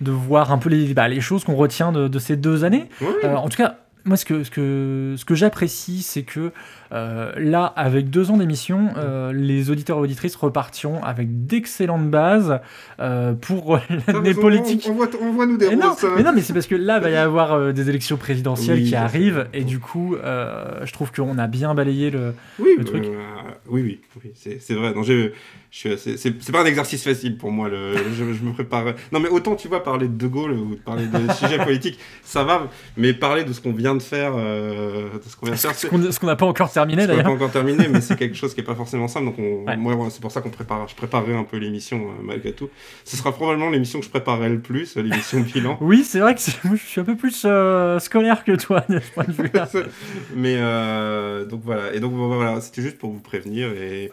de 0.00 0.10
voir 0.10 0.52
un 0.52 0.58
peu 0.58 0.68
les, 0.68 0.94
bah, 0.94 1.08
les 1.08 1.20
choses 1.20 1.44
qu'on 1.44 1.54
retient 1.56 1.92
de, 1.92 2.08
de 2.08 2.18
ces 2.18 2.36
deux 2.36 2.64
années. 2.64 2.88
Euh, 3.24 3.34
en 3.36 3.48
tout 3.48 3.56
cas, 3.56 3.76
moi, 4.04 4.16
ce 4.16 4.24
que, 4.24 4.42
ce 4.42 4.50
que, 4.50 5.14
ce 5.16 5.24
que 5.24 5.34
j'apprécie, 5.34 6.02
c'est 6.02 6.22
que 6.22 6.50
euh, 6.92 7.32
là, 7.36 7.66
avec 7.76 8.10
deux 8.10 8.30
ans 8.30 8.36
d'émission, 8.36 8.88
euh, 8.96 9.32
les 9.32 9.70
auditeurs 9.70 9.98
et 9.98 10.00
auditrices 10.00 10.36
repartiront 10.36 11.02
avec 11.02 11.46
d'excellentes 11.46 12.10
bases 12.10 12.60
euh, 13.00 13.32
pour 13.32 13.78
l'année 14.06 14.34
politique. 14.34 14.86
On, 14.88 14.92
on 14.92 14.94
voit, 14.94 15.08
on 15.20 15.32
voit 15.32 15.46
nous 15.46 15.56
des 15.56 15.70
Mais 15.70 15.76
non, 15.76 15.92
hein. 15.92 16.08
mais 16.16 16.22
non, 16.22 16.32
mais 16.34 16.42
c'est 16.42 16.52
parce 16.52 16.66
que 16.66 16.74
là, 16.74 16.98
il 16.98 17.02
va 17.02 17.10
y 17.10 17.16
avoir 17.16 17.72
des 17.72 17.88
élections 17.88 18.16
présidentielles 18.16 18.78
Oui, 18.78 18.84
qui 18.84 18.90
je 18.90 18.96
arrivent, 18.96 19.46
et 19.54 19.64
du 19.64 19.78
coup, 19.78 20.16
je 20.16 20.92
trouve 20.92 21.12
qu'on 21.12 21.38
a 21.38 21.46
bien 21.46 21.74
balayé 21.74 22.10
le. 22.10 22.34
Oui, 22.58 22.70
le 22.76 22.84
truc. 22.84 23.04
oui, 23.68 23.82
oui, 23.82 24.00
oui, 24.24 24.32
c'est 24.34 24.74
vrai. 24.74 24.92
Non, 24.94 25.02
je 25.02 25.30
c'est 25.72 25.96
c'est 25.96 26.52
pas 26.52 26.60
un 26.60 26.66
exercice 26.66 27.02
facile 27.02 27.38
pour 27.38 27.50
moi. 27.50 27.68
Le, 27.70 27.94
je, 27.96 28.34
je 28.34 28.42
me 28.42 28.52
prépare. 28.52 28.92
Non, 29.10 29.20
mais 29.20 29.30
autant 29.30 29.56
tu 29.56 29.68
vois 29.68 29.82
parler 29.82 30.06
de 30.06 30.12
De 30.12 30.26
Gaulle 30.26 30.52
ou 30.52 30.76
parler 30.84 31.06
de 31.06 31.32
sujets 31.38 31.56
politiques, 31.64 31.98
ça 32.22 32.44
va. 32.44 32.68
Mais 32.98 33.14
parler 33.14 33.44
de 33.44 33.52
ce 33.54 33.60
qu'on 33.62 33.72
vient 33.72 33.91
de 33.94 34.02
faire, 34.02 34.32
euh, 34.36 35.08
ce 35.26 35.36
qu'on 35.36 35.46
vient 35.46 35.54
de 35.54 35.60
faire, 35.60 35.74
Ce 35.74 35.80
c'est 35.80 35.88
qu'on 35.88 36.10
ce 36.12 36.18
qu'on 36.20 36.26
n'a 36.26 36.36
pas 36.36 36.46
encore 36.46 36.70
terminé 36.72 37.02
c'est 37.02 37.08
pas 37.08 37.16
d'ailleurs. 37.16 37.32
encore 37.32 37.50
terminé, 37.50 37.88
mais 37.88 38.00
c'est 38.00 38.16
quelque 38.18 38.36
chose 38.36 38.54
qui 38.54 38.60
est 38.60 38.64
pas 38.64 38.74
forcément 38.74 39.08
simple. 39.08 39.26
Donc, 39.26 39.38
on, 39.38 39.64
Ouais. 39.66 39.76
moi, 39.76 40.08
c'est 40.10 40.20
pour 40.20 40.32
ça 40.32 40.40
qu'on 40.40 40.50
prépare. 40.50 40.88
Je 40.88 40.94
préparerai 40.94 41.34
un 41.34 41.44
peu 41.44 41.56
l'émission 41.58 41.98
euh, 41.98 42.22
malgré 42.22 42.52
tout. 42.52 42.68
Ce 43.04 43.16
sera 43.16 43.32
probablement 43.32 43.70
l'émission 43.70 43.98
que 44.00 44.04
je 44.04 44.10
préparerai 44.10 44.48
le 44.48 44.58
plus, 44.60 44.96
l'émission 44.96 45.40
bilan. 45.40 45.78
Oui, 45.80 46.04
c'est 46.04 46.20
vrai 46.20 46.34
que 46.34 46.40
moi, 46.66 46.76
je 46.76 46.86
suis 46.86 47.00
un 47.00 47.04
peu 47.04 47.16
plus 47.16 47.42
euh, 47.44 47.98
scolaire 47.98 48.44
que 48.44 48.52
toi 48.52 48.84
de 48.88 48.98
ce 49.00 49.10
point 49.12 49.24
de 49.24 49.32
vue-là. 49.32 49.68
mais 50.36 50.56
donc 51.46 51.62
voilà. 51.64 51.92
Et 51.94 52.00
donc 52.00 52.12
voilà, 52.14 52.60
c'était 52.60 52.82
juste 52.82 52.98
pour 52.98 53.10
vous 53.10 53.20
prévenir 53.20 53.68
et, 53.68 54.10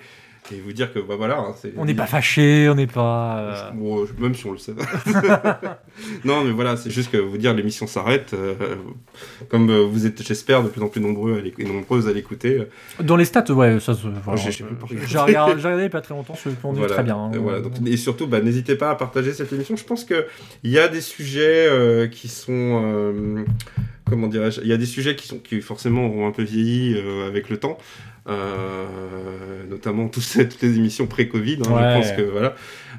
et 0.51 0.59
vous 0.59 0.73
dire 0.73 0.91
que 0.93 0.99
bah, 0.99 1.15
voilà. 1.17 1.37
hein, 1.39 1.55
On 1.77 1.85
n'est 1.85 1.93
pas 1.93 2.05
fâché, 2.05 2.67
on 2.69 2.75
n'est 2.75 2.87
pas. 2.87 3.39
euh, 3.39 3.71
Bon, 3.73 4.05
même 4.19 4.35
si 4.35 4.45
on 4.45 4.51
le 4.51 4.57
sait. 4.57 4.73
non, 6.25 6.43
mais 6.43 6.51
voilà, 6.51 6.77
c'est 6.77 6.89
juste 6.91 7.11
que 7.11 7.17
vous 7.17 7.37
dire 7.37 7.53
l'émission 7.53 7.87
s'arrête. 7.87 8.33
euh, 8.33 8.53
comme 9.49 9.69
euh, 9.69 9.81
vous 9.83 10.05
êtes, 10.05 10.21
j'espère, 10.25 10.63
de 10.63 10.69
plus 10.69 10.81
en 10.81 10.87
plus 10.87 11.01
nombreux 11.01 11.41
et 11.57 11.63
nombreuses 11.63 12.07
à 12.07 12.13
l'écouter. 12.13 12.63
Dans 13.01 13.15
les 13.15 13.25
stats, 13.25 13.51
ouais, 13.53 13.79
ça 13.79 13.93
j'ai- 13.93 15.17
regardé. 15.19 15.89
pas 15.89 16.01
très 16.01 16.13
longtemps, 16.13 16.35
je 16.43 16.49
me 16.49 16.55
Voilà. 16.61 16.93
très 16.93 17.03
bien. 17.03 17.17
hein. 17.17 17.31
Et, 17.33 17.37
voilà, 17.37 17.61
donc- 17.61 17.73
et 17.85 17.97
surtout, 17.97 18.27
bah, 18.27 18.41
n'hésitez 18.41 18.75
pas 18.75 18.91
à 18.91 18.95
partager 18.95 19.33
cette 19.33 19.51
émission. 19.53 19.75
Je 19.75 19.83
pense 19.83 20.03
qu'il 20.05 20.23
y 20.63 20.77
a 20.79 20.87
des 20.87 21.01
sujets 21.01 21.67
euh, 21.67 22.07
qui 22.07 22.27
sont. 22.27 23.43
comment 24.09 24.27
dirais-je 24.27 24.61
Il 24.61 24.67
y 24.67 24.73
a 24.73 24.77
des 24.77 24.85
sujets 24.85 25.15
qui, 25.15 25.27
sont, 25.27 25.37
qui 25.39 25.61
forcément 25.61 26.05
auront 26.07 26.27
un 26.27 26.31
peu 26.31 26.43
vieilli 26.43 26.97
avec 27.27 27.49
le 27.49 27.57
temps. 27.57 27.77
Euh, 28.29 29.63
notamment 29.69 30.07
toutes 30.07 30.61
les 30.61 30.77
émissions 30.77 31.07
pré-Covid. 31.07 31.59
hein, 31.67 31.71
Ouais. 31.73 31.81
Je 32.03 32.07
pense 32.09 32.11
que 32.17 32.21
voilà. 32.23 32.55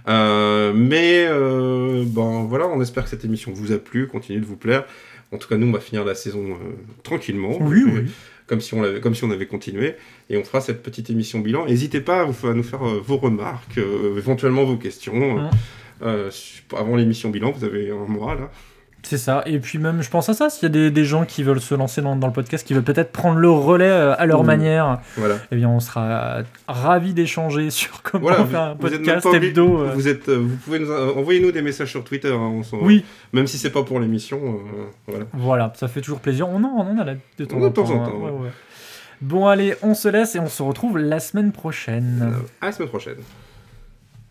Euh, 0.08 0.72
mais 0.74 1.26
euh, 1.28 2.04
bon, 2.06 2.44
voilà, 2.44 2.66
on 2.68 2.80
espère 2.80 3.04
que 3.04 3.10
cette 3.10 3.24
émission 3.24 3.52
vous 3.52 3.72
a 3.72 3.78
plu, 3.78 4.06
continue 4.06 4.40
de 4.40 4.46
vous 4.46 4.56
plaire. 4.56 4.84
En 5.32 5.38
tout 5.38 5.48
cas, 5.48 5.56
nous, 5.56 5.66
on 5.68 5.72
va 5.72 5.80
finir 5.80 6.04
la 6.04 6.14
saison 6.14 6.56
tranquillement. 7.02 7.56
Oui, 7.60 7.82
oui. 7.86 8.10
Comme 8.46 8.60
si, 8.60 8.74
on 8.74 8.82
l'avait- 8.82 9.00
comme 9.00 9.14
si 9.14 9.22
on 9.24 9.30
avait 9.30 9.46
continué. 9.46 9.94
Et 10.28 10.36
on 10.36 10.42
fera 10.42 10.60
cette 10.60 10.82
petite 10.82 11.08
émission 11.10 11.38
bilan. 11.38 11.66
N'hésitez 11.66 12.00
pas 12.00 12.22
à, 12.22 12.24
vous- 12.24 12.48
à 12.48 12.54
nous 12.54 12.64
faire 12.64 12.80
vos 12.82 13.16
remarques, 13.16 13.78
éventuellement 14.16 14.64
vos 14.64 14.76
questions. 14.76 15.48
Euh, 16.02 16.30
avant 16.76 16.96
l'émission 16.96 17.30
bilan, 17.30 17.52
vous 17.52 17.64
avez 17.64 17.90
un 17.90 18.06
mois 18.06 18.34
là. 18.34 18.50
C'est 19.02 19.18
ça. 19.18 19.42
Et 19.46 19.58
puis 19.58 19.78
même, 19.78 20.02
je 20.02 20.10
pense 20.10 20.28
à 20.28 20.34
ça, 20.34 20.50
s'il 20.50 20.64
y 20.64 20.66
a 20.66 20.68
des, 20.68 20.90
des 20.90 21.04
gens 21.04 21.24
qui 21.24 21.42
veulent 21.42 21.60
se 21.60 21.74
lancer 21.74 22.02
dans, 22.02 22.16
dans 22.16 22.26
le 22.26 22.32
podcast, 22.32 22.66
qui 22.66 22.74
veulent 22.74 22.82
peut-être 22.84 23.12
prendre 23.12 23.38
le 23.38 23.50
relais 23.50 23.84
euh, 23.88 24.14
à 24.18 24.26
leur 24.26 24.42
Mmh. 24.42 24.46
manière, 24.46 25.00
Voilà. 25.16 25.36
eh 25.50 25.56
bien, 25.56 25.68
on 25.68 25.80
sera 25.80 26.42
ravis 26.68 27.14
d'échanger 27.14 27.70
sur 27.70 28.02
comment 28.02 28.28
Voilà, 28.28 28.44
faire 28.44 28.60
un 28.60 28.72
vous 28.74 28.78
podcast 28.80 29.26
hebdo. 29.32 29.80
euh. 29.82 29.92
Vous 29.94 30.06
êtes, 30.06 30.28
euh, 30.28 30.36
vous 30.36 30.56
pouvez 30.56 30.78
nous 30.78 30.90
euh, 30.90 31.14
envoyez-nous 31.16 31.50
des 31.50 31.62
messages 31.62 31.90
sur 31.90 32.04
Twitter. 32.04 32.32
hein, 32.32 32.52
on 32.54 32.62
s'en- 32.62 32.78
Oui, 32.82 33.04
Même 33.32 33.46
si 33.46 33.56
c'est 33.58 33.70
pas 33.70 33.82
pour 33.82 34.00
l'émission, 34.00 34.38
euh, 34.42 34.84
voilà. 35.06 35.24
voilà, 35.32 35.72
ça 35.76 35.88
fait 35.88 36.00
toujours 36.02 36.20
plaisir. 36.20 36.48
On 36.48 36.62
en, 36.62 36.68
on 36.68 36.98
en 36.98 36.98
a 37.00 37.14
de 37.38 37.44
temps 37.46 37.56
en 37.62 37.70
temps 37.70 37.82
hein. 37.84 38.06
temps, 38.06 38.16
Ouais, 38.18 38.30
ouais. 38.30 38.50
Bon, 39.22 39.46
allez, 39.46 39.74
on 39.82 39.94
se 39.94 40.08
laisse 40.08 40.34
et 40.34 40.40
on 40.40 40.48
se 40.48 40.62
retrouve 40.62 40.96
la 40.98 41.20
semaine 41.20 41.52
prochaine. 41.52 42.20
Euh, 42.34 42.46
à 42.60 42.66
la 42.66 42.72
semaine 42.72 42.88
prochaine. 42.88 43.16